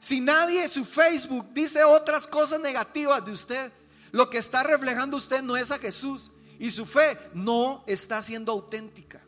si 0.00 0.20
nadie 0.20 0.64
en 0.64 0.70
su 0.70 0.86
Facebook 0.86 1.50
dice 1.52 1.84
otras 1.84 2.26
cosas 2.26 2.58
negativas 2.58 3.22
de 3.22 3.32
usted, 3.32 3.70
lo 4.12 4.30
que 4.30 4.38
está 4.38 4.62
reflejando 4.62 5.18
usted 5.18 5.42
no 5.42 5.58
es 5.58 5.70
a 5.70 5.78
Jesús 5.78 6.32
y 6.58 6.70
su 6.70 6.86
fe 6.86 7.18
no 7.34 7.84
está 7.86 8.22
siendo 8.22 8.50
auténtica. 8.50 9.20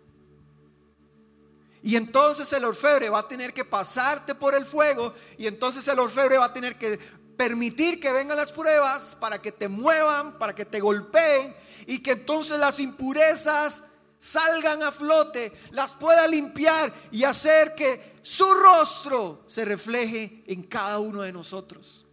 Y 1.83 1.95
entonces 1.97 2.51
el 2.55 2.65
orfebre 2.65 3.11
va 3.11 3.19
a 3.19 3.29
tener 3.29 3.53
que 3.53 3.67
pasarte 3.67 4.35
por 4.35 4.55
el 4.55 4.65
fuego 4.65 5.13
y 5.37 5.47
entonces 5.47 5.87
el 5.89 5.99
orfebre 5.99 6.39
va 6.39 6.47
a 6.47 6.53
tener 6.55 6.79
que 6.79 6.99
permitir 7.37 8.01
que 8.01 8.11
vengan 8.11 8.39
las 8.39 8.51
pruebas 8.51 9.15
para 9.21 9.43
que 9.43 9.53
te 9.53 9.69
muevan, 9.69 10.39
para 10.39 10.55
que 10.55 10.65
te 10.65 10.81
golpeen 10.81 11.55
y 11.87 12.03
que 12.03 12.13
entonces 12.13 12.59
las 12.59 12.81
impurezas 12.81 13.85
salgan 14.19 14.83
a 14.85 14.91
flote, 14.91 15.53
las 15.73 15.93
pueda 15.93 16.27
limpiar 16.27 16.95
y 17.11 17.25
hacer 17.25 17.75
que 17.75 18.12
su 18.23 18.55
rostro 18.55 19.43
se 19.47 19.65
refleje 19.65 20.45
en 20.47 20.63
cada 20.63 20.99
uno 20.99 21.23
de 21.23 21.33
nosotros. 21.33 22.07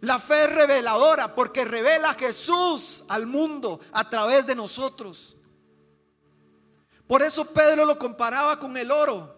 La 0.00 0.20
fe 0.20 0.44
es 0.44 0.52
reveladora 0.52 1.34
porque 1.34 1.64
revela 1.64 2.10
a 2.10 2.14
Jesús 2.14 3.04
al 3.08 3.26
mundo 3.26 3.80
a 3.92 4.08
través 4.08 4.46
de 4.46 4.54
nosotros. 4.54 5.36
Por 7.06 7.22
eso 7.22 7.44
Pedro 7.46 7.84
lo 7.84 7.98
comparaba 7.98 8.58
con 8.58 8.76
el 8.76 8.90
oro. 8.90 9.34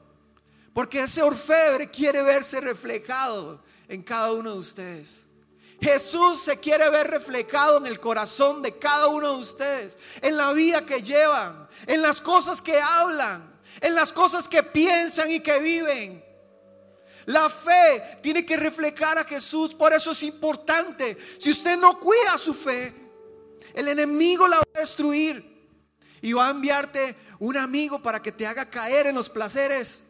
Porque 0.72 1.02
ese 1.02 1.22
orfebre 1.22 1.90
quiere 1.90 2.22
verse 2.22 2.60
reflejado 2.60 3.62
en 3.88 4.02
cada 4.02 4.32
uno 4.32 4.52
de 4.52 4.58
ustedes. 4.58 5.26
Jesús 5.80 6.40
se 6.40 6.58
quiere 6.58 6.90
ver 6.90 7.08
reflejado 7.08 7.78
en 7.78 7.86
el 7.86 8.00
corazón 8.00 8.62
de 8.62 8.78
cada 8.78 9.06
uno 9.06 9.32
de 9.34 9.38
ustedes, 9.38 9.98
en 10.20 10.36
la 10.36 10.52
vida 10.52 10.84
que 10.84 11.02
llevan, 11.02 11.68
en 11.86 12.02
las 12.02 12.20
cosas 12.20 12.60
que 12.60 12.80
hablan, 12.80 13.57
en 13.80 13.94
las 13.94 14.12
cosas 14.12 14.48
que 14.48 14.62
piensan 14.62 15.30
y 15.30 15.40
que 15.40 15.58
viven. 15.58 16.24
La 17.26 17.50
fe 17.50 18.18
tiene 18.22 18.46
que 18.46 18.56
reflejar 18.56 19.18
a 19.18 19.24
Jesús, 19.24 19.74
por 19.74 19.92
eso 19.92 20.12
es 20.12 20.22
importante. 20.22 21.18
Si 21.38 21.50
usted 21.50 21.76
no 21.76 22.00
cuida 22.00 22.38
su 22.38 22.54
fe, 22.54 22.94
el 23.74 23.88
enemigo 23.88 24.48
la 24.48 24.56
va 24.56 24.64
a 24.74 24.80
destruir 24.80 25.44
y 26.22 26.32
va 26.32 26.48
a 26.48 26.50
enviarte 26.50 27.14
un 27.38 27.56
amigo 27.56 28.00
para 28.00 28.22
que 28.22 28.32
te 28.32 28.46
haga 28.46 28.70
caer 28.70 29.08
en 29.08 29.14
los 29.14 29.28
placeres. 29.28 30.04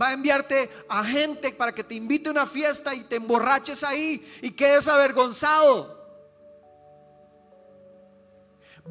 Va 0.00 0.08
a 0.08 0.12
enviarte 0.12 0.70
a 0.88 1.04
gente 1.04 1.52
para 1.52 1.74
que 1.74 1.84
te 1.84 1.94
invite 1.94 2.28
a 2.28 2.32
una 2.32 2.46
fiesta 2.46 2.94
y 2.94 3.04
te 3.04 3.16
emborraches 3.16 3.84
ahí 3.84 4.26
y 4.42 4.50
quedes 4.52 4.88
avergonzado. 4.88 5.94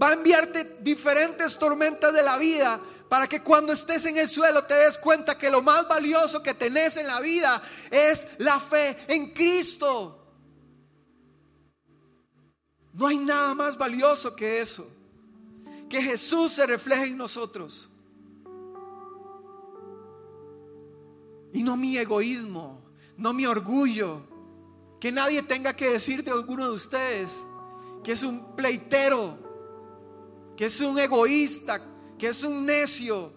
Va 0.01 0.09
a 0.09 0.13
enviarte 0.13 0.77
diferentes 0.81 1.57
tormentas 1.57 2.13
de 2.13 2.21
la 2.21 2.37
vida 2.37 2.79
para 3.09 3.27
que 3.27 3.41
cuando 3.41 3.73
estés 3.73 4.05
en 4.05 4.17
el 4.17 4.27
suelo 4.27 4.63
te 4.63 4.73
des 4.73 4.97
cuenta 4.97 5.37
que 5.37 5.49
lo 5.49 5.61
más 5.61 5.87
valioso 5.87 6.41
que 6.41 6.53
tenés 6.53 6.97
en 6.97 7.07
la 7.07 7.19
vida 7.19 7.61
es 7.91 8.27
la 8.37 8.59
fe 8.59 8.97
en 9.07 9.31
Cristo. 9.31 10.21
No 12.93 13.07
hay 13.07 13.17
nada 13.17 13.53
más 13.53 13.77
valioso 13.77 14.35
que 14.35 14.61
eso 14.61 14.95
que 15.89 16.01
Jesús 16.01 16.51
se 16.51 16.65
refleje 16.65 17.05
en 17.05 17.17
nosotros. 17.17 17.89
Y 21.53 21.63
no 21.63 21.77
mi 21.77 21.97
egoísmo, 21.97 22.81
no 23.17 23.33
mi 23.33 23.45
orgullo. 23.45 24.21
Que 24.99 25.11
nadie 25.11 25.43
tenga 25.43 25.75
que 25.75 25.91
decir 25.91 26.23
de 26.23 26.31
alguno 26.31 26.65
de 26.65 26.71
ustedes 26.71 27.45
que 28.03 28.11
es 28.11 28.23
un 28.23 28.55
pleitero, 28.55 29.37
que 30.55 30.65
es 30.65 30.79
un 30.81 30.97
egoísta, 30.99 31.81
que 32.17 32.27
es 32.27 32.43
un 32.43 32.65
necio. 32.65 33.33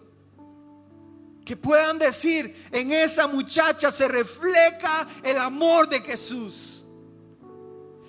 Que 1.45 1.57
puedan 1.57 1.97
decir, 1.97 2.67
en 2.71 2.91
esa 2.91 3.27
muchacha 3.27 3.89
se 3.89 4.07
refleja 4.07 5.07
el 5.23 5.37
amor 5.37 5.89
de 5.89 6.01
Jesús. 6.01 6.83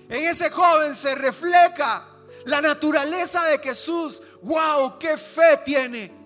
En 0.08 0.24
ese 0.24 0.50
joven 0.50 0.94
se 0.94 1.14
refleja 1.14 2.06
la 2.44 2.60
naturaleza 2.60 3.44
de 3.46 3.58
Jesús 3.58 4.22
wow, 4.42 4.98
qué 4.98 5.16
fe 5.16 5.60
tiene. 5.64 6.20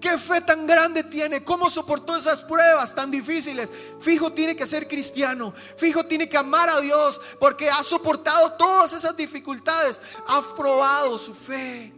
¿Qué 0.00 0.18
fe 0.18 0.42
tan 0.42 0.66
grande 0.66 1.02
tiene? 1.02 1.42
¿Cómo 1.42 1.70
soportó 1.70 2.14
esas 2.14 2.42
pruebas 2.42 2.94
tan 2.94 3.10
difíciles? 3.10 3.70
Fijo 4.00 4.30
tiene 4.34 4.54
que 4.54 4.66
ser 4.66 4.86
cristiano. 4.86 5.54
Fijo 5.78 6.04
tiene 6.04 6.28
que 6.28 6.36
amar 6.36 6.68
a 6.68 6.78
Dios 6.82 7.18
porque 7.40 7.70
ha 7.70 7.82
soportado 7.82 8.52
todas 8.52 8.92
esas 8.92 9.16
dificultades. 9.16 9.98
Ha 10.26 10.42
probado 10.54 11.18
su 11.18 11.34
fe 11.34 11.93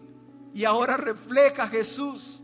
y 0.56 0.64
ahora 0.64 0.96
refleja 0.96 1.68
Jesús. 1.68 2.40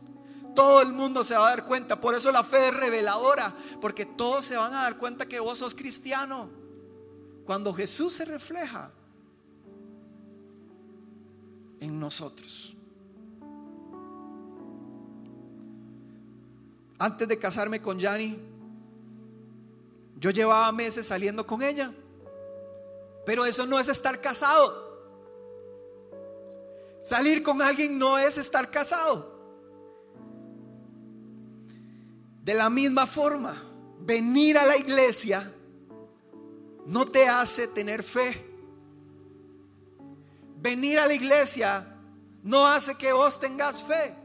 Todo 0.54 0.82
el 0.82 0.92
mundo 0.92 1.24
se 1.24 1.34
va 1.34 1.46
a 1.46 1.56
dar 1.56 1.64
cuenta. 1.64 1.98
Por 1.98 2.14
eso 2.14 2.30
la 2.30 2.44
fe 2.44 2.68
es 2.68 2.76
reveladora. 2.76 3.56
Porque 3.80 4.04
todos 4.04 4.44
se 4.44 4.54
van 4.54 4.74
a 4.74 4.82
dar 4.82 4.98
cuenta 4.98 5.24
que 5.24 5.40
vos 5.40 5.56
sos 5.56 5.74
cristiano. 5.74 6.50
Cuando 7.46 7.72
Jesús 7.72 8.12
se 8.12 8.26
refleja 8.26 8.90
en 11.80 11.98
nosotros. 11.98 12.76
Antes 16.98 17.26
de 17.26 17.38
casarme 17.38 17.80
con 17.80 17.98
Yani, 17.98 18.38
yo 20.18 20.28
llevaba 20.28 20.70
meses 20.70 21.06
saliendo 21.06 21.46
con 21.46 21.62
ella. 21.62 21.94
Pero 23.24 23.46
eso 23.46 23.64
no 23.64 23.78
es 23.78 23.88
estar 23.88 24.20
casado. 24.20 24.91
Salir 27.02 27.42
con 27.42 27.60
alguien 27.60 27.98
no 27.98 28.16
es 28.16 28.38
estar 28.38 28.70
casado. 28.70 29.30
De 32.42 32.54
la 32.54 32.70
misma 32.70 33.06
forma, 33.06 33.62
venir 34.00 34.56
a 34.56 34.64
la 34.64 34.78
iglesia 34.78 35.52
no 36.86 37.04
te 37.04 37.28
hace 37.28 37.68
tener 37.68 38.02
fe. 38.02 38.50
Venir 40.56 40.98
a 40.98 41.06
la 41.06 41.12
iglesia 41.12 41.86
no 42.42 42.66
hace 42.66 42.94
que 42.96 43.12
vos 43.12 43.38
tengas 43.38 43.82
fe 43.82 44.22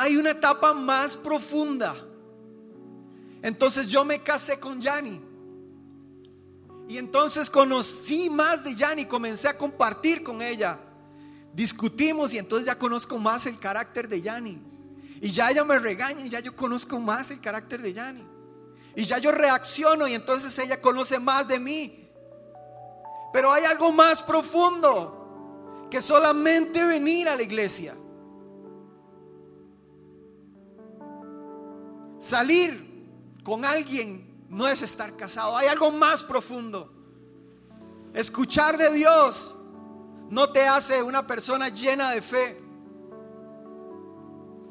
hay 0.00 0.16
una 0.16 0.30
etapa 0.30 0.72
más 0.72 1.16
profunda. 1.16 1.96
Entonces 3.42 3.88
yo 3.88 4.04
me 4.04 4.22
casé 4.22 4.60
con 4.60 4.80
Yani. 4.80 5.20
Y 6.88 6.96
entonces 6.96 7.50
conocí 7.50 8.30
más 8.30 8.64
de 8.64 8.74
Jan 8.74 8.98
y 8.98 9.04
comencé 9.04 9.46
a 9.46 9.58
compartir 9.58 10.22
con 10.22 10.40
ella. 10.40 10.80
Discutimos 11.52 12.32
y 12.32 12.38
entonces 12.38 12.66
ya 12.66 12.78
conozco 12.78 13.18
más 13.18 13.44
el 13.44 13.58
carácter 13.58 14.08
de 14.08 14.22
Yanni. 14.22 14.58
Y 15.20 15.30
ya 15.30 15.50
ella 15.50 15.64
me 15.64 15.78
regaña 15.78 16.24
y 16.24 16.30
ya 16.30 16.40
yo 16.40 16.56
conozco 16.56 16.98
más 16.98 17.30
el 17.30 17.42
carácter 17.42 17.82
de 17.82 17.92
Yanni. 17.92 18.26
Y 18.96 19.04
ya 19.04 19.18
yo 19.18 19.32
reacciono 19.32 20.08
y 20.08 20.14
entonces 20.14 20.58
ella 20.58 20.80
conoce 20.80 21.18
más 21.18 21.46
de 21.46 21.60
mí. 21.60 22.08
Pero 23.34 23.52
hay 23.52 23.64
algo 23.64 23.92
más 23.92 24.22
profundo 24.22 25.86
que 25.90 26.00
solamente 26.00 26.82
venir 26.84 27.28
a 27.28 27.36
la 27.36 27.42
iglesia. 27.42 27.94
Salir 32.18 33.40
con 33.44 33.66
alguien 33.66 34.27
no 34.48 34.66
es 34.66 34.82
estar 34.82 35.16
casado. 35.16 35.56
Hay 35.56 35.68
algo 35.68 35.90
más 35.90 36.22
profundo. 36.22 36.92
Escuchar 38.14 38.76
de 38.76 38.92
Dios 38.92 39.56
no 40.30 40.50
te 40.50 40.66
hace 40.66 41.02
una 41.02 41.26
persona 41.26 41.68
llena 41.68 42.10
de 42.10 42.22
fe. 42.22 42.62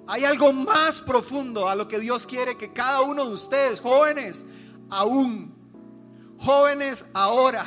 Hay 0.08 0.24
algo 0.24 0.54
más 0.54 1.02
profundo 1.02 1.68
a 1.68 1.76
lo 1.76 1.88
que 1.88 2.00
Dios 2.00 2.26
quiere 2.26 2.58
que 2.58 2.72
cada 2.72 3.02
uno 3.02 3.26
de 3.26 3.34
ustedes, 3.34 3.82
jóvenes 3.82 4.46
aún, 4.90 5.54
jóvenes 6.40 7.06
ahora, 7.14 7.66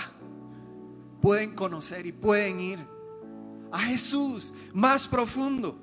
pueden 1.21 1.55
conocer 1.55 2.07
y 2.07 2.13
pueden 2.13 2.61
ir 2.61 2.87
a 3.71 3.79
Jesús 3.81 4.53
más 4.73 5.07
profundo. 5.07 5.77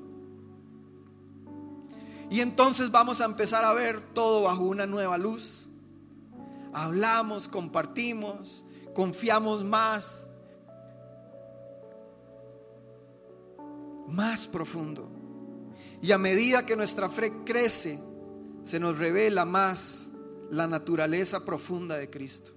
Y 2.30 2.42
entonces 2.42 2.92
vamos 2.92 3.22
a 3.22 3.26
empezar 3.26 3.64
a 3.64 3.74
ver 3.74 4.02
todo 4.14 4.44
bajo 4.44 4.64
una 4.64 4.86
nueva 4.86 5.18
luz. 5.18 5.67
Hablamos, 6.78 7.48
compartimos, 7.48 8.64
confiamos 8.94 9.64
más, 9.64 10.28
más 14.08 14.46
profundo. 14.46 15.10
Y 16.04 16.12
a 16.12 16.20
medida 16.20 16.68
que 16.68 16.76
nuestra 16.76 17.10
fe 17.10 17.34
crece, 17.44 18.00
se 18.62 18.80
nos 18.80 19.00
revela 19.00 19.44
más 19.44 20.10
la 20.52 20.68
naturaleza 20.68 21.44
profunda 21.44 21.98
de 21.98 22.12
Cristo. 22.12 22.52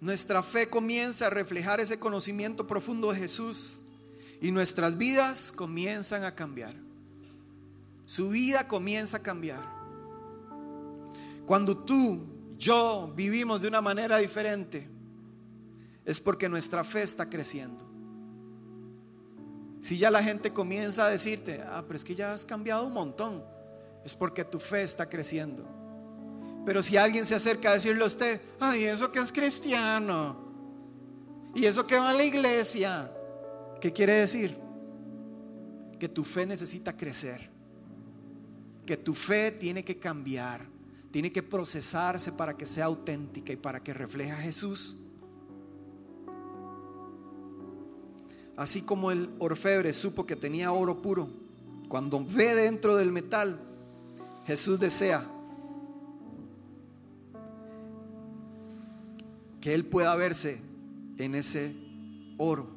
Nuestra 0.00 0.42
fe 0.42 0.70
comienza 0.70 1.26
a 1.26 1.30
reflejar 1.30 1.78
ese 1.78 1.98
conocimiento 1.98 2.66
profundo 2.66 3.12
de 3.12 3.18
Jesús 3.18 3.80
y 4.40 4.50
nuestras 4.50 4.96
vidas 4.96 5.52
comienzan 5.52 6.24
a 6.24 6.34
cambiar. 6.34 6.72
Su 8.06 8.30
vida 8.30 8.66
comienza 8.66 9.18
a 9.18 9.22
cambiar. 9.22 9.81
Cuando 11.52 11.76
tú, 11.76 12.54
yo 12.56 13.12
vivimos 13.14 13.60
de 13.60 13.68
una 13.68 13.82
manera 13.82 14.16
diferente, 14.16 14.88
es 16.02 16.18
porque 16.18 16.48
nuestra 16.48 16.82
fe 16.82 17.02
está 17.02 17.28
creciendo. 17.28 17.84
Si 19.78 19.98
ya 19.98 20.10
la 20.10 20.22
gente 20.22 20.50
comienza 20.54 21.04
a 21.04 21.10
decirte, 21.10 21.60
ah, 21.60 21.84
pero 21.86 21.98
es 21.98 22.04
que 22.04 22.14
ya 22.14 22.32
has 22.32 22.46
cambiado 22.46 22.86
un 22.86 22.94
montón, 22.94 23.44
es 24.02 24.14
porque 24.14 24.46
tu 24.46 24.58
fe 24.58 24.82
está 24.82 25.10
creciendo. 25.10 25.68
Pero 26.64 26.82
si 26.82 26.96
alguien 26.96 27.26
se 27.26 27.34
acerca 27.34 27.68
a 27.68 27.74
decirle 27.74 28.02
a 28.02 28.06
usted, 28.06 28.40
ay, 28.58 28.84
eso 28.84 29.10
que 29.10 29.18
es 29.18 29.30
cristiano, 29.30 30.34
y 31.54 31.66
eso 31.66 31.86
que 31.86 31.98
va 31.98 32.08
a 32.08 32.14
la 32.14 32.24
iglesia, 32.24 33.12
¿qué 33.78 33.92
quiere 33.92 34.14
decir? 34.14 34.56
Que 36.00 36.08
tu 36.08 36.24
fe 36.24 36.46
necesita 36.46 36.96
crecer, 36.96 37.50
que 38.86 38.96
tu 38.96 39.12
fe 39.12 39.50
tiene 39.52 39.84
que 39.84 39.98
cambiar, 39.98 40.71
tiene 41.12 41.30
que 41.30 41.42
procesarse 41.42 42.32
para 42.32 42.56
que 42.56 42.64
sea 42.64 42.86
auténtica 42.86 43.52
y 43.52 43.56
para 43.56 43.82
que 43.82 43.92
refleje 43.92 44.32
a 44.32 44.36
Jesús. 44.36 44.96
Así 48.56 48.82
como 48.82 49.10
el 49.10 49.30
orfebre 49.38 49.92
supo 49.92 50.24
que 50.24 50.36
tenía 50.36 50.72
oro 50.72 51.02
puro, 51.02 51.28
cuando 51.88 52.24
ve 52.24 52.54
dentro 52.54 52.96
del 52.96 53.12
metal, 53.12 53.60
Jesús 54.46 54.80
desea 54.80 55.26
que 59.60 59.74
Él 59.74 59.84
pueda 59.84 60.16
verse 60.16 60.60
en 61.18 61.34
ese 61.34 61.76
oro. 62.38 62.70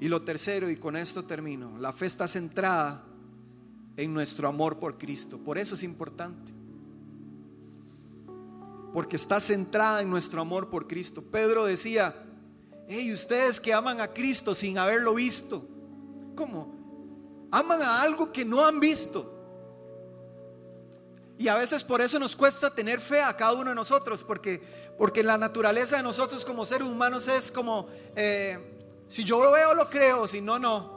Y 0.00 0.08
lo 0.08 0.22
tercero, 0.22 0.70
y 0.70 0.76
con 0.76 0.96
esto 0.96 1.24
termino, 1.24 1.76
la 1.78 1.92
fe 1.92 2.06
está 2.06 2.26
centrada 2.26 3.04
en 3.96 4.12
nuestro 4.12 4.48
amor 4.48 4.78
por 4.78 4.98
Cristo. 4.98 5.38
Por 5.38 5.58
eso 5.58 5.74
es 5.74 5.82
importante. 5.82 6.52
Porque 8.92 9.16
está 9.16 9.40
centrada 9.40 10.02
en 10.02 10.10
nuestro 10.10 10.40
amor 10.40 10.70
por 10.70 10.86
Cristo. 10.86 11.22
Pedro 11.22 11.64
decía, 11.64 12.14
hey, 12.88 13.12
ustedes 13.12 13.60
que 13.60 13.72
aman 13.72 14.00
a 14.00 14.08
Cristo 14.08 14.54
sin 14.54 14.78
haberlo 14.78 15.14
visto, 15.14 15.66
¿cómo? 16.36 17.48
Aman 17.50 17.82
a 17.82 18.02
algo 18.02 18.32
que 18.32 18.44
no 18.44 18.64
han 18.64 18.80
visto. 18.80 19.30
Y 21.36 21.48
a 21.48 21.56
veces 21.56 21.82
por 21.82 22.00
eso 22.00 22.18
nos 22.18 22.36
cuesta 22.36 22.72
tener 22.72 23.00
fe 23.00 23.20
a 23.20 23.36
cada 23.36 23.54
uno 23.54 23.70
de 23.70 23.74
nosotros, 23.74 24.22
porque, 24.22 24.62
porque 24.96 25.22
la 25.22 25.36
naturaleza 25.36 25.96
de 25.96 26.02
nosotros 26.04 26.44
como 26.44 26.64
seres 26.64 26.86
humanos 26.86 27.26
es 27.26 27.50
como, 27.50 27.88
eh, 28.14 28.58
si 29.08 29.24
yo 29.24 29.42
lo 29.42 29.50
veo, 29.50 29.74
lo 29.74 29.90
creo, 29.90 30.28
si 30.28 30.40
no, 30.40 30.58
no. 30.58 30.93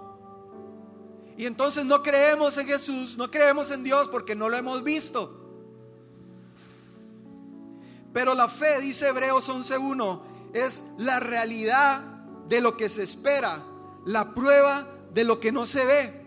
Y 1.38 1.46
entonces 1.46 1.86
no 1.86 2.02
creemos 2.02 2.58
en 2.58 2.66
Jesús, 2.66 3.16
no 3.16 3.30
creemos 3.30 3.70
en 3.70 3.84
Dios 3.84 4.08
porque 4.08 4.36
no 4.36 4.50
lo 4.50 4.58
hemos 4.58 4.84
visto. 4.84 5.44
Pero 8.12 8.34
la 8.34 8.48
fe, 8.48 8.82
dice 8.82 9.10
Hebreos 9.10 9.48
11.1, 9.48 10.22
es 10.54 10.84
la 10.98 11.20
realidad 11.20 12.02
de 12.48 12.60
lo 12.60 12.76
que 12.76 12.90
se 12.90 13.04
espera, 13.04 13.64
la 14.06 14.34
prueba 14.34 14.88
de 15.14 15.24
lo 15.24 15.40
que 15.40 15.52
no 15.52 15.68
se 15.68 15.86
ve. 15.86 16.26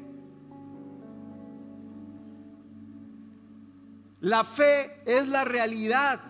La 4.21 4.45
fe 4.45 5.03
es 5.07 5.27
la 5.27 5.45
realidad 5.45 6.21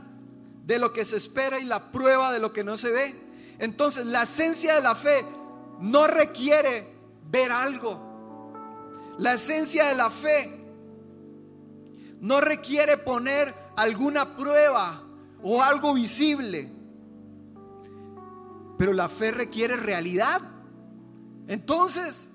de 0.65 0.79
lo 0.79 0.95
que 0.95 1.05
se 1.05 1.19
espera 1.19 1.59
y 1.59 1.65
la 1.65 1.93
prueba 1.93 2.33
de 2.33 2.39
lo 2.39 2.55
que 2.55 2.65
no 2.65 2.79
se 2.79 2.91
ve. 2.91 3.15
Entonces, 3.59 4.07
la 4.07 4.23
esencia 4.23 4.77
de 4.77 4.81
la 4.81 4.95
fe 4.95 5.27
no 5.81 6.07
requiere 6.07 6.95
ver 7.31 7.53
algo. 7.53 8.10
La 9.21 9.35
esencia 9.35 9.87
de 9.89 9.95
la 9.95 10.09
fe 10.09 10.51
no 12.21 12.41
requiere 12.41 12.97
poner 12.97 13.55
alguna 13.77 14.35
prueba 14.35 15.03
o 15.43 15.63
algo 15.63 15.93
visible. 15.93 16.73
Pero 18.79 18.95
la 18.95 19.11
fe 19.11 19.31
requiere 19.31 19.77
realidad. 19.77 20.41
Entonces, 21.49 22.31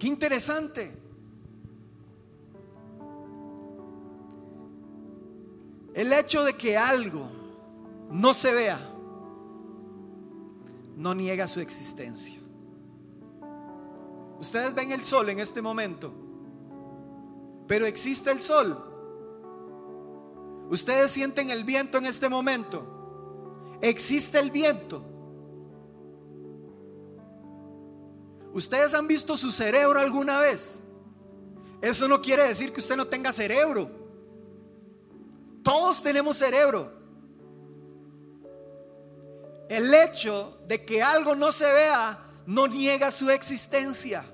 qué 0.00 0.08
interesante. 0.08 0.90
El 5.94 6.12
hecho 6.12 6.42
de 6.42 6.54
que 6.54 6.76
algo 6.76 7.28
no 8.10 8.34
se 8.34 8.52
vea 8.52 8.80
no 10.96 11.14
niega 11.14 11.46
su 11.46 11.60
existencia. 11.60 12.39
Ustedes 14.40 14.74
ven 14.74 14.90
el 14.90 15.04
sol 15.04 15.28
en 15.28 15.38
este 15.38 15.60
momento, 15.60 16.12
pero 17.66 17.84
existe 17.84 18.30
el 18.30 18.40
sol. 18.40 18.86
Ustedes 20.70 21.10
sienten 21.10 21.50
el 21.50 21.64
viento 21.64 21.98
en 21.98 22.06
este 22.06 22.28
momento, 22.28 23.78
existe 23.82 24.38
el 24.38 24.50
viento. 24.50 25.04
¿Ustedes 28.52 28.94
han 28.94 29.06
visto 29.06 29.36
su 29.36 29.50
cerebro 29.50 30.00
alguna 30.00 30.40
vez? 30.40 30.80
Eso 31.82 32.08
no 32.08 32.20
quiere 32.20 32.48
decir 32.48 32.72
que 32.72 32.80
usted 32.80 32.96
no 32.96 33.06
tenga 33.06 33.32
cerebro. 33.32 33.90
Todos 35.62 36.02
tenemos 36.02 36.36
cerebro. 36.36 36.92
El 39.68 39.92
hecho 39.94 40.58
de 40.66 40.84
que 40.84 41.02
algo 41.02 41.36
no 41.36 41.52
se 41.52 41.70
vea 41.72 42.26
no 42.46 42.66
niega 42.66 43.10
su 43.10 43.30
existencia. 43.30 44.24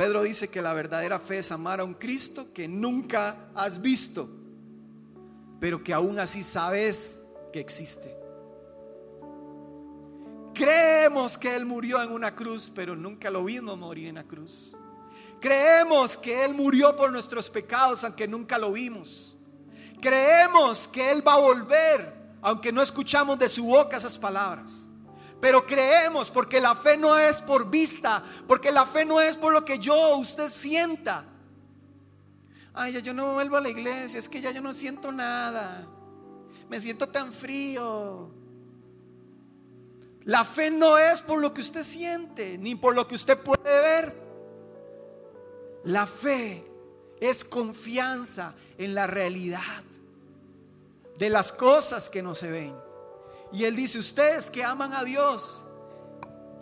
Pedro 0.00 0.22
dice 0.22 0.48
que 0.48 0.62
la 0.62 0.72
verdadera 0.72 1.18
fe 1.18 1.40
es 1.40 1.52
amar 1.52 1.78
a 1.78 1.84
un 1.84 1.92
Cristo 1.92 2.54
que 2.54 2.66
nunca 2.66 3.50
has 3.54 3.82
visto, 3.82 4.30
pero 5.60 5.84
que 5.84 5.92
aún 5.92 6.18
así 6.18 6.42
sabes 6.42 7.22
que 7.52 7.60
existe. 7.60 8.16
Creemos 10.54 11.36
que 11.36 11.54
Él 11.54 11.66
murió 11.66 12.02
en 12.02 12.12
una 12.12 12.34
cruz, 12.34 12.72
pero 12.74 12.96
nunca 12.96 13.28
lo 13.28 13.44
vimos 13.44 13.76
morir 13.76 14.08
en 14.08 14.14
la 14.14 14.24
cruz. 14.24 14.74
Creemos 15.38 16.16
que 16.16 16.46
Él 16.46 16.54
murió 16.54 16.96
por 16.96 17.12
nuestros 17.12 17.50
pecados, 17.50 18.02
aunque 18.02 18.26
nunca 18.26 18.56
lo 18.56 18.72
vimos. 18.72 19.36
Creemos 20.00 20.88
que 20.88 21.12
Él 21.12 21.22
va 21.28 21.34
a 21.34 21.40
volver, 21.40 22.14
aunque 22.40 22.72
no 22.72 22.80
escuchamos 22.80 23.38
de 23.38 23.50
su 23.50 23.66
boca 23.66 23.98
esas 23.98 24.16
palabras. 24.16 24.89
Pero 25.40 25.64
creemos 25.64 26.30
porque 26.30 26.60
la 26.60 26.74
fe 26.74 26.96
no 26.96 27.16
es 27.16 27.40
por 27.40 27.70
vista, 27.70 28.22
porque 28.46 28.70
la 28.70 28.84
fe 28.84 29.04
no 29.04 29.20
es 29.20 29.36
por 29.36 29.52
lo 29.52 29.64
que 29.64 29.78
yo, 29.78 30.16
usted 30.16 30.50
sienta. 30.50 31.24
Ay, 32.74 32.92
ya 32.92 33.00
yo 33.00 33.14
no 33.14 33.34
vuelvo 33.34 33.56
a 33.56 33.60
la 33.60 33.70
iglesia, 33.70 34.18
es 34.18 34.28
que 34.28 34.40
ya 34.40 34.50
yo 34.50 34.60
no 34.60 34.72
siento 34.74 35.10
nada. 35.10 35.86
Me 36.68 36.80
siento 36.80 37.08
tan 37.08 37.32
frío. 37.32 38.30
La 40.24 40.44
fe 40.44 40.70
no 40.70 40.98
es 40.98 41.22
por 41.22 41.40
lo 41.40 41.54
que 41.54 41.62
usted 41.62 41.82
siente, 41.82 42.58
ni 42.58 42.74
por 42.74 42.94
lo 42.94 43.08
que 43.08 43.14
usted 43.14 43.38
puede 43.38 43.62
ver. 43.80 44.14
La 45.84 46.06
fe 46.06 46.64
es 47.20 47.44
confianza 47.44 48.54
en 48.76 48.94
la 48.94 49.06
realidad 49.06 49.84
de 51.18 51.30
las 51.30 51.52
cosas 51.52 52.08
que 52.10 52.22
no 52.22 52.34
se 52.34 52.50
ven. 52.50 52.89
Y 53.52 53.64
él 53.64 53.76
dice, 53.76 53.98
ustedes 53.98 54.50
que 54.50 54.62
aman 54.62 54.92
a 54.92 55.04
Dios, 55.04 55.64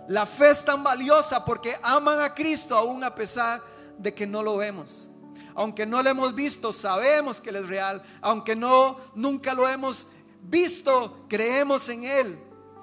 la 0.08 0.24
fe 0.24 0.50
es 0.50 0.64
tan 0.64 0.82
valiosa 0.82 1.44
porque 1.44 1.78
aman 1.82 2.20
a 2.20 2.34
Cristo 2.34 2.74
aún 2.74 3.04
a 3.04 3.14
pesar 3.14 3.62
de 3.98 4.14
que 4.14 4.26
no 4.26 4.42
lo 4.42 4.56
vemos. 4.56 5.10
Aunque 5.54 5.84
no 5.84 6.02
lo 6.02 6.08
hemos 6.08 6.34
visto, 6.34 6.72
sabemos 6.72 7.40
que 7.40 7.50
Él 7.50 7.56
es 7.56 7.68
real. 7.68 8.02
Aunque 8.20 8.54
no, 8.54 8.96
nunca 9.14 9.54
lo 9.54 9.68
hemos 9.68 10.06
visto, 10.40 11.26
creemos 11.28 11.88
en 11.88 12.04
Él. 12.04 12.38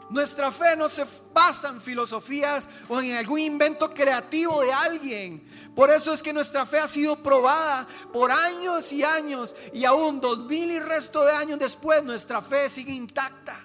Nuestra 0.10 0.52
fe 0.52 0.76
no 0.78 0.88
se 0.88 1.06
basa 1.34 1.70
en 1.70 1.82
filosofías 1.82 2.70
o 2.88 3.02
en 3.02 3.16
algún 3.16 3.40
invento 3.40 3.92
creativo 3.92 4.62
de 4.62 4.72
alguien. 4.72 5.44
Por 5.76 5.90
eso 5.90 6.14
es 6.14 6.22
que 6.22 6.32
nuestra 6.32 6.66
fe 6.66 6.78
ha 6.78 6.88
sido 6.88 7.16
probada 7.16 7.88
por 8.14 8.32
años 8.32 8.92
y 8.92 9.04
años 9.04 9.56
y 9.74 9.84
aún 9.84 10.22
dos 10.22 10.40
mil 10.40 10.70
y 10.70 10.80
resto 10.80 11.24
de 11.26 11.32
años 11.32 11.58
después 11.58 12.04
nuestra 12.04 12.42
fe 12.42 12.70
sigue 12.70 12.94
intacta. 12.94 13.65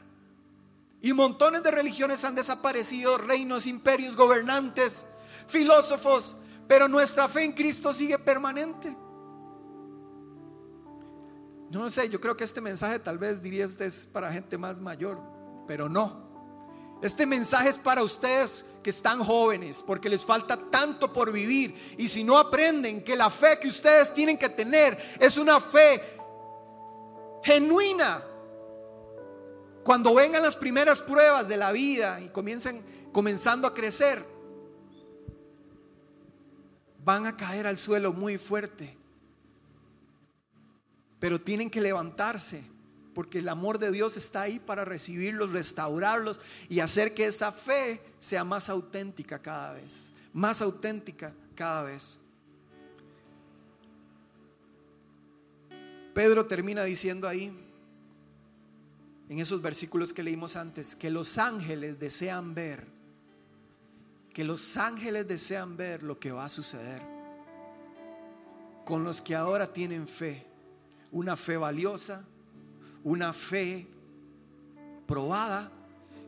Y 1.03 1.13
montones 1.13 1.63
de 1.63 1.71
religiones 1.71 2.25
han 2.25 2.35
desaparecido, 2.35 3.17
reinos, 3.17 3.67
imperios, 3.67 4.17
gobernantes, 4.17 5.07
filósofos, 5.47 6.37
pero 6.69 6.89
nuestra 6.89 7.29
fe 7.29 7.45
en 7.45 7.53
Cristo 7.53 7.93
sigue 7.93 8.19
permanente. 8.19 8.97
No 11.71 11.89
sé, 11.89 12.09
yo 12.09 12.21
creo 12.21 12.37
que 12.37 12.45
este 12.45 12.61
mensaje 12.61 12.99
tal 12.99 13.17
vez 13.17 13.41
diría 13.41 13.65
usted 13.65 13.87
es 13.87 14.05
para 14.05 14.33
gente 14.33 14.59
más 14.59 14.81
mayor, 14.81 15.21
pero 15.67 15.89
no. 15.89 16.29
Este 17.01 17.25
mensaje 17.25 17.71
es 17.71 17.77
para 17.77 18.03
ustedes 18.03 18.65
que 18.83 18.91
están 18.91 19.25
jóvenes, 19.25 19.83
porque 19.87 20.09
les 20.09 20.25
falta 20.25 20.57
tanto 20.57 21.13
por 21.13 21.33
vivir. 21.33 21.95
Y 21.97 22.09
si 22.09 22.25
no 22.25 22.39
aprenden 22.39 23.03
que 23.03 23.17
la 23.17 23.31
fe 23.31 23.59
que 23.59 23.69
ustedes 23.69 24.13
tienen 24.13 24.37
que 24.37 24.49
tener 24.49 24.99
es 25.19 25.39
una 25.39 25.61
fe 25.61 26.03
genuina, 27.43 28.23
cuando 29.83 30.15
vengan 30.15 30.43
las 30.43 30.57
primeras 30.57 31.01
pruebas 31.01 31.49
de 31.49 31.57
la 31.57 31.73
vida 31.73 32.21
y 32.21 32.29
comiencen 32.29 32.83
comenzando 33.13 33.67
a 33.67 33.75
crecer, 33.75 34.25
van 37.05 37.27
a 37.27 37.37
caer 37.37 37.67
al 37.67 37.79
suelo 37.79 38.13
muy 38.13 38.39
fuerte. 38.39 38.97
Pero 41.19 41.41
tienen 41.41 41.71
que 41.71 41.81
levantarse 41.81 42.63
porque 43.15 43.39
el 43.39 43.49
amor 43.49 43.79
de 43.79 43.91
Dios 43.91 44.17
está 44.17 44.43
ahí 44.43 44.59
para 44.59 44.85
recibirlos, 44.85 45.53
restaurarlos 45.53 46.41
y 46.69 46.81
hacer 46.81 47.15
que 47.15 47.27
esa 47.27 47.53
fe 47.53 48.01
sea 48.19 48.45
más 48.45 48.69
auténtica 48.71 49.41
cada 49.41 49.73
vez, 49.73 50.13
más 50.33 50.63
auténtica 50.63 51.35
cada 51.55 51.85
vez. 51.85 52.19
Pedro 56.15 56.47
termina 56.47 56.85
diciendo 56.85 57.29
ahí, 57.29 57.53
en 59.31 59.39
esos 59.39 59.63
versículos 59.63 60.13
que 60.13 60.25
leímos 60.25 60.57
antes, 60.57 60.97
que 60.97 61.09
los 61.09 61.39
ángeles 61.39 62.01
desean 62.01 62.53
ver, 62.53 62.85
que 64.35 64.43
los 64.43 64.77
ángeles 64.77 65.29
desean 65.29 65.77
ver 65.77 66.03
lo 66.03 66.19
que 66.19 66.33
va 66.33 66.47
a 66.47 66.49
suceder 66.49 67.01
con 68.85 69.05
los 69.05 69.21
que 69.21 69.37
ahora 69.37 69.73
tienen 69.73 70.09
fe, 70.09 70.45
una 71.13 71.37
fe 71.37 71.57
valiosa, 71.57 72.25
una 73.05 73.33
fe 73.33 73.87
probada 75.07 75.71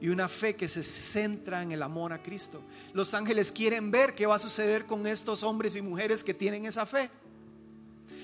y 0.00 0.08
una 0.08 0.28
fe 0.28 0.54
que 0.54 0.68
se 0.68 0.84
centra 0.84 1.60
en 1.60 1.72
el 1.72 1.82
amor 1.82 2.12
a 2.12 2.22
Cristo. 2.22 2.62
Los 2.92 3.14
ángeles 3.14 3.50
quieren 3.50 3.90
ver 3.90 4.14
qué 4.14 4.26
va 4.26 4.36
a 4.36 4.38
suceder 4.38 4.86
con 4.86 5.08
estos 5.08 5.42
hombres 5.42 5.74
y 5.74 5.82
mujeres 5.82 6.22
que 6.22 6.34
tienen 6.34 6.66
esa 6.66 6.86
fe. 6.86 7.10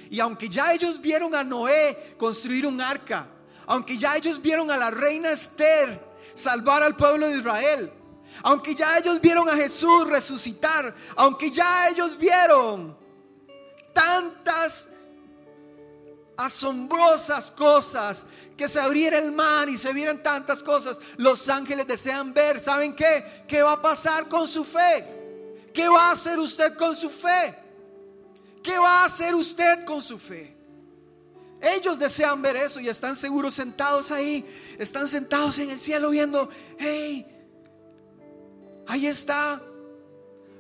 Y 0.09 0.21
aunque 0.21 0.49
ya 0.49 0.73
ellos 0.73 1.01
vieron 1.01 1.35
a 1.35 1.43
Noé 1.43 2.15
construir 2.17 2.65
un 2.65 2.81
arca, 2.81 3.29
aunque 3.69 3.99
ya 3.99 4.17
ellos 4.17 4.41
vieron 4.41 4.71
a 4.71 4.77
la 4.77 4.91
reina 4.91 5.31
Esther 5.31 6.03
salvar 6.35 6.83
al 6.83 6.97
pueblo 6.97 7.29
de 7.29 7.37
Israel, 7.37 7.93
aunque 8.43 8.75
ya 8.75 8.99
ellos 8.99 9.21
vieron 9.21 9.49
a 9.49 9.55
Jesús 9.55 10.09
resucitar, 10.09 10.95
aunque 11.17 11.51
ya 11.51 11.89
ellos 11.89 12.17
vieron 12.17 12.97
tantas 13.93 14.89
asombrosas 16.37 17.51
cosas, 17.51 18.25
que 18.57 18.69
se 18.69 18.81
abriera 18.81 19.19
el 19.19 19.33
mar 19.33 19.69
y 19.69 19.77
se 19.77 19.93
vieran 19.93 20.23
tantas 20.23 20.63
cosas. 20.63 20.99
Los 21.17 21.49
ángeles 21.49 21.87
desean 21.87 22.33
ver, 22.33 22.59
¿saben 22.61 22.97
qué? 22.97 23.45
¿Qué 23.47 23.63
va 23.63 23.73
a 23.73 23.83
pasar 23.83 24.29
con 24.29 24.49
su 24.49 24.65
fe? 24.65 25.69
¿Qué 25.75 25.89
va 25.89 26.09
a 26.09 26.13
hacer 26.13 26.39
usted 26.39 26.75
con 26.77 26.95
su 26.95 27.11
fe? 27.11 27.55
¿Qué 28.63 28.79
va 28.79 29.03
a 29.03 29.05
hacer 29.07 29.35
usted 29.35 29.85
con 29.85 30.01
su 30.01 30.19
fe? 30.19 30.58
Ellos 31.61 31.99
desean 31.99 32.41
ver 32.41 32.57
eso 32.57 32.81
y 32.81 32.89
están 32.89 33.17
seguros 33.17 33.55
sentados 33.55 34.11
ahí, 34.11 34.47
están 34.79 35.09
sentados 35.09 35.59
en 35.59 35.71
el 35.71 35.81
cielo 35.81 36.11
viendo, 36.11 36.49
hey, 36.79 37.27
ahí 38.87 39.07
está, 39.07 39.61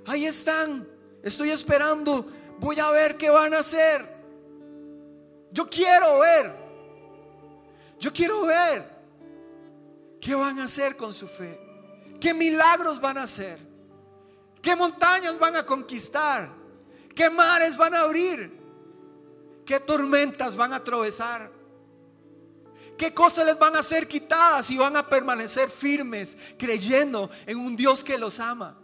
ahí 0.07 0.27
están, 0.27 0.87
estoy 1.23 1.51
esperando, 1.51 2.29
voy 2.59 2.81
a 2.81 2.91
ver 2.91 3.17
qué 3.17 3.31
van 3.31 3.55
a 3.55 3.59
hacer. 3.59 4.19
Yo 5.51 5.69
quiero 5.69 6.19
ver. 6.19 6.69
Yo 7.99 8.13
quiero 8.13 8.43
ver 8.43 8.89
qué 10.21 10.35
van 10.35 10.59
a 10.59 10.65
hacer 10.65 10.97
con 10.97 11.13
su 11.13 11.27
fe. 11.27 11.59
¿Qué 12.21 12.35
milagros 12.35 13.01
van 13.01 13.19
a 13.19 13.23
hacer? 13.23 13.59
¿Qué 14.61 14.75
montañas 14.77 15.39
van 15.39 15.57
a 15.57 15.65
conquistar? 15.65 16.51
¿Qué 17.15 17.31
mares 17.31 17.77
van 17.77 17.95
a 17.95 18.01
abrir? 18.01 18.58
¿Qué 19.69 19.79
tormentas 19.81 20.57
van 20.57 20.73
a 20.73 20.77
atravesar? 20.77 21.53
¿Qué 22.97 23.13
cosas 23.13 23.45
les 23.45 23.59
van 23.59 23.77
a 23.77 23.83
ser 23.83 24.09
quitadas 24.09 24.71
y 24.71 24.79
van 24.79 24.97
a 24.97 25.07
permanecer 25.07 25.69
firmes 25.69 26.39
creyendo 26.57 27.29
en 27.45 27.59
un 27.59 27.77
Dios 27.77 28.03
que 28.03 28.17
los 28.17 28.41
ama? 28.41 28.81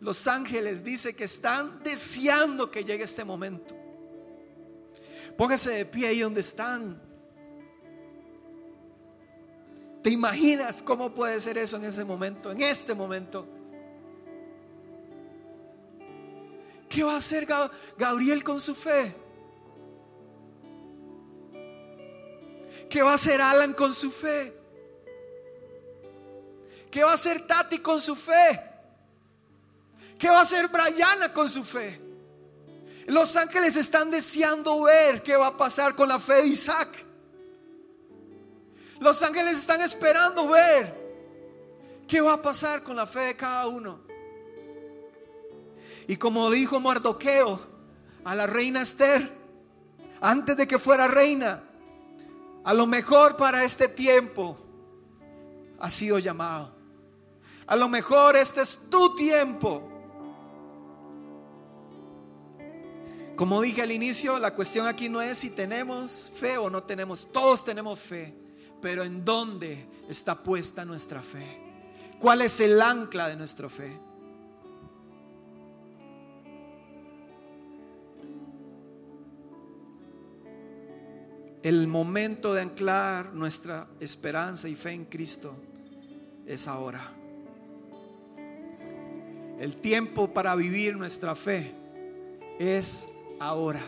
Los 0.00 0.26
ángeles 0.26 0.82
dice 0.82 1.14
que 1.14 1.22
están 1.22 1.84
deseando 1.84 2.68
que 2.68 2.84
llegue 2.84 3.04
este 3.04 3.22
momento. 3.22 3.76
Póngase 5.38 5.70
de 5.70 5.84
pie 5.84 6.08
ahí 6.08 6.18
donde 6.18 6.40
están. 6.40 7.00
¿Te 10.02 10.10
imaginas 10.10 10.82
cómo 10.82 11.14
puede 11.14 11.38
ser 11.38 11.58
eso 11.58 11.76
en 11.76 11.84
ese 11.84 12.04
momento, 12.04 12.50
en 12.50 12.60
este 12.60 12.92
momento? 12.92 13.46
¿Qué 16.92 17.02
va 17.02 17.14
a 17.14 17.16
hacer 17.16 17.46
Gabriel 17.96 18.44
con 18.44 18.60
su 18.60 18.74
fe? 18.74 19.14
¿Qué 22.90 23.00
va 23.00 23.12
a 23.12 23.14
hacer 23.14 23.40
Alan 23.40 23.72
con 23.72 23.94
su 23.94 24.10
fe? 24.10 24.52
¿Qué 26.90 27.02
va 27.02 27.12
a 27.12 27.14
hacer 27.14 27.46
Tati 27.46 27.78
con 27.78 27.98
su 27.98 28.14
fe? 28.14 28.60
¿Qué 30.18 30.28
va 30.28 30.40
a 30.40 30.42
hacer 30.42 30.68
Brianna 30.68 31.32
con 31.32 31.48
su 31.48 31.64
fe? 31.64 31.98
Los 33.06 33.36
ángeles 33.36 33.74
están 33.76 34.10
deseando 34.10 34.82
ver 34.82 35.22
qué 35.22 35.34
va 35.34 35.46
a 35.46 35.56
pasar 35.56 35.94
con 35.94 36.10
la 36.10 36.20
fe 36.20 36.42
de 36.42 36.48
Isaac. 36.48 36.90
Los 39.00 39.22
ángeles 39.22 39.56
están 39.56 39.80
esperando 39.80 40.46
ver 40.48 40.94
qué 42.06 42.20
va 42.20 42.34
a 42.34 42.42
pasar 42.42 42.82
con 42.82 42.96
la 42.96 43.06
fe 43.06 43.20
de 43.20 43.36
cada 43.36 43.66
uno. 43.66 44.11
Y 46.12 46.18
como 46.18 46.50
dijo 46.50 46.78
Mardoqueo 46.78 47.58
a 48.22 48.34
la 48.34 48.46
reina 48.46 48.82
Esther, 48.82 49.32
antes 50.20 50.58
de 50.58 50.68
que 50.68 50.78
fuera 50.78 51.08
reina, 51.08 51.64
a 52.64 52.74
lo 52.74 52.86
mejor 52.86 53.34
para 53.38 53.64
este 53.64 53.88
tiempo 53.88 54.58
ha 55.80 55.88
sido 55.88 56.18
llamado. 56.18 56.70
A 57.66 57.76
lo 57.76 57.88
mejor 57.88 58.36
este 58.36 58.60
es 58.60 58.90
tu 58.90 59.16
tiempo 59.16 59.88
Como 63.34 63.62
dije 63.62 63.80
al 63.80 63.90
inicio, 63.90 64.38
la 64.38 64.54
cuestión 64.54 64.86
aquí 64.86 65.08
no 65.08 65.22
es 65.22 65.38
si 65.38 65.48
tenemos 65.48 66.30
fe 66.36 66.58
o 66.58 66.68
no 66.68 66.82
tenemos. 66.82 67.32
Todos 67.32 67.64
tenemos 67.64 67.98
fe. 67.98 68.34
Pero 68.82 69.02
¿en 69.02 69.24
dónde 69.24 69.86
está 70.10 70.42
puesta 70.42 70.84
nuestra 70.84 71.22
fe? 71.22 71.58
¿Cuál 72.18 72.42
es 72.42 72.60
el 72.60 72.82
ancla 72.82 73.28
de 73.28 73.36
nuestra 73.36 73.70
fe? 73.70 74.11
El 81.62 81.86
momento 81.86 82.54
de 82.54 82.62
anclar 82.62 83.32
nuestra 83.34 83.86
esperanza 84.00 84.68
y 84.68 84.74
fe 84.74 84.90
en 84.90 85.04
Cristo 85.04 85.54
es 86.44 86.66
ahora. 86.66 87.12
El 89.60 89.76
tiempo 89.76 90.34
para 90.34 90.56
vivir 90.56 90.96
nuestra 90.96 91.36
fe 91.36 91.72
es 92.58 93.06
ahora. 93.38 93.82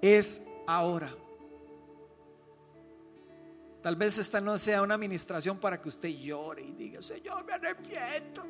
Es 0.00 0.44
ahora. 0.66 1.14
Tal 3.82 3.94
vez 3.94 4.16
esta 4.16 4.40
no 4.40 4.56
sea 4.56 4.80
una 4.80 4.94
administración 4.94 5.58
para 5.58 5.78
que 5.78 5.88
usted 5.88 6.08
llore 6.08 6.62
y 6.62 6.72
diga, 6.72 7.02
Señor, 7.02 7.44
me 7.44 7.52
arrepiento. 7.52 8.46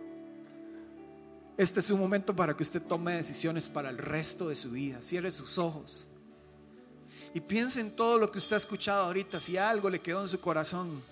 Este 1.56 1.80
es 1.80 1.90
un 1.90 1.98
momento 1.98 2.36
para 2.36 2.56
que 2.56 2.62
usted 2.62 2.82
tome 2.82 3.14
decisiones 3.14 3.68
para 3.68 3.90
el 3.90 3.98
resto 3.98 4.48
de 4.48 4.54
su 4.54 4.70
vida. 4.70 5.02
Cierre 5.02 5.32
sus 5.32 5.58
ojos 5.58 6.08
y 7.34 7.40
piense 7.40 7.80
en 7.80 7.90
todo 7.90 8.18
lo 8.18 8.30
que 8.30 8.38
usted 8.38 8.54
ha 8.54 8.58
escuchado 8.58 9.04
ahorita, 9.04 9.38
si 9.38 9.56
algo 9.56 9.90
le 9.90 10.00
quedó 10.00 10.22
en 10.22 10.28
su 10.28 10.40
corazón. 10.40 11.02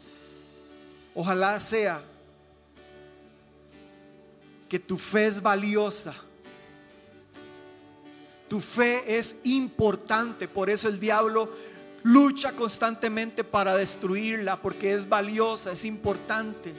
Ojalá 1.15 1.59
sea 1.61 2.03
que 4.69 4.79
tu 4.79 4.99
fe 4.99 5.27
es 5.27 5.41
valiosa. 5.41 6.15
Tu 8.49 8.61
fe 8.61 9.19
es 9.19 9.41
importante, 9.45 10.47
por 10.47 10.71
eso 10.71 10.89
el 10.89 11.01
diablo 11.01 11.51
lucha 12.03 12.53
constantemente 12.53 13.43
para 13.43 13.77
destruirla, 13.77 14.63
porque 14.63 14.95
es 14.95 15.09
valiosa, 15.09 15.73
es 15.73 15.85
importante. 15.85 16.73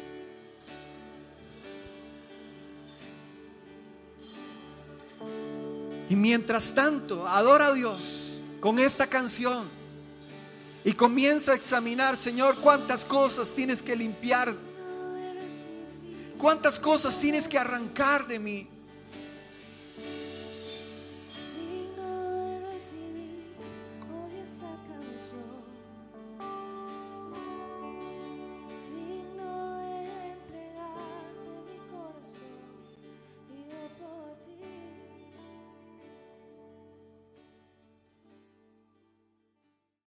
Y 6.09 6.15
mientras 6.15 6.73
tanto, 6.73 7.27
adora 7.27 7.67
a 7.67 7.73
Dios 7.73 8.26
con 8.59 8.79
esta 8.79 9.07
canción 9.07 9.67
y 10.83 10.93
comienza 10.93 11.51
a 11.51 11.55
examinar, 11.55 12.15
Señor, 12.15 12.59
cuántas 12.61 13.03
cosas 13.03 13.53
tienes 13.53 13.81
que 13.81 13.95
limpiar, 13.95 14.55
cuántas 16.37 16.79
cosas 16.79 17.19
tienes 17.19 17.47
que 17.47 17.57
arrancar 17.57 18.27
de 18.27 18.39
mí. 18.39 18.67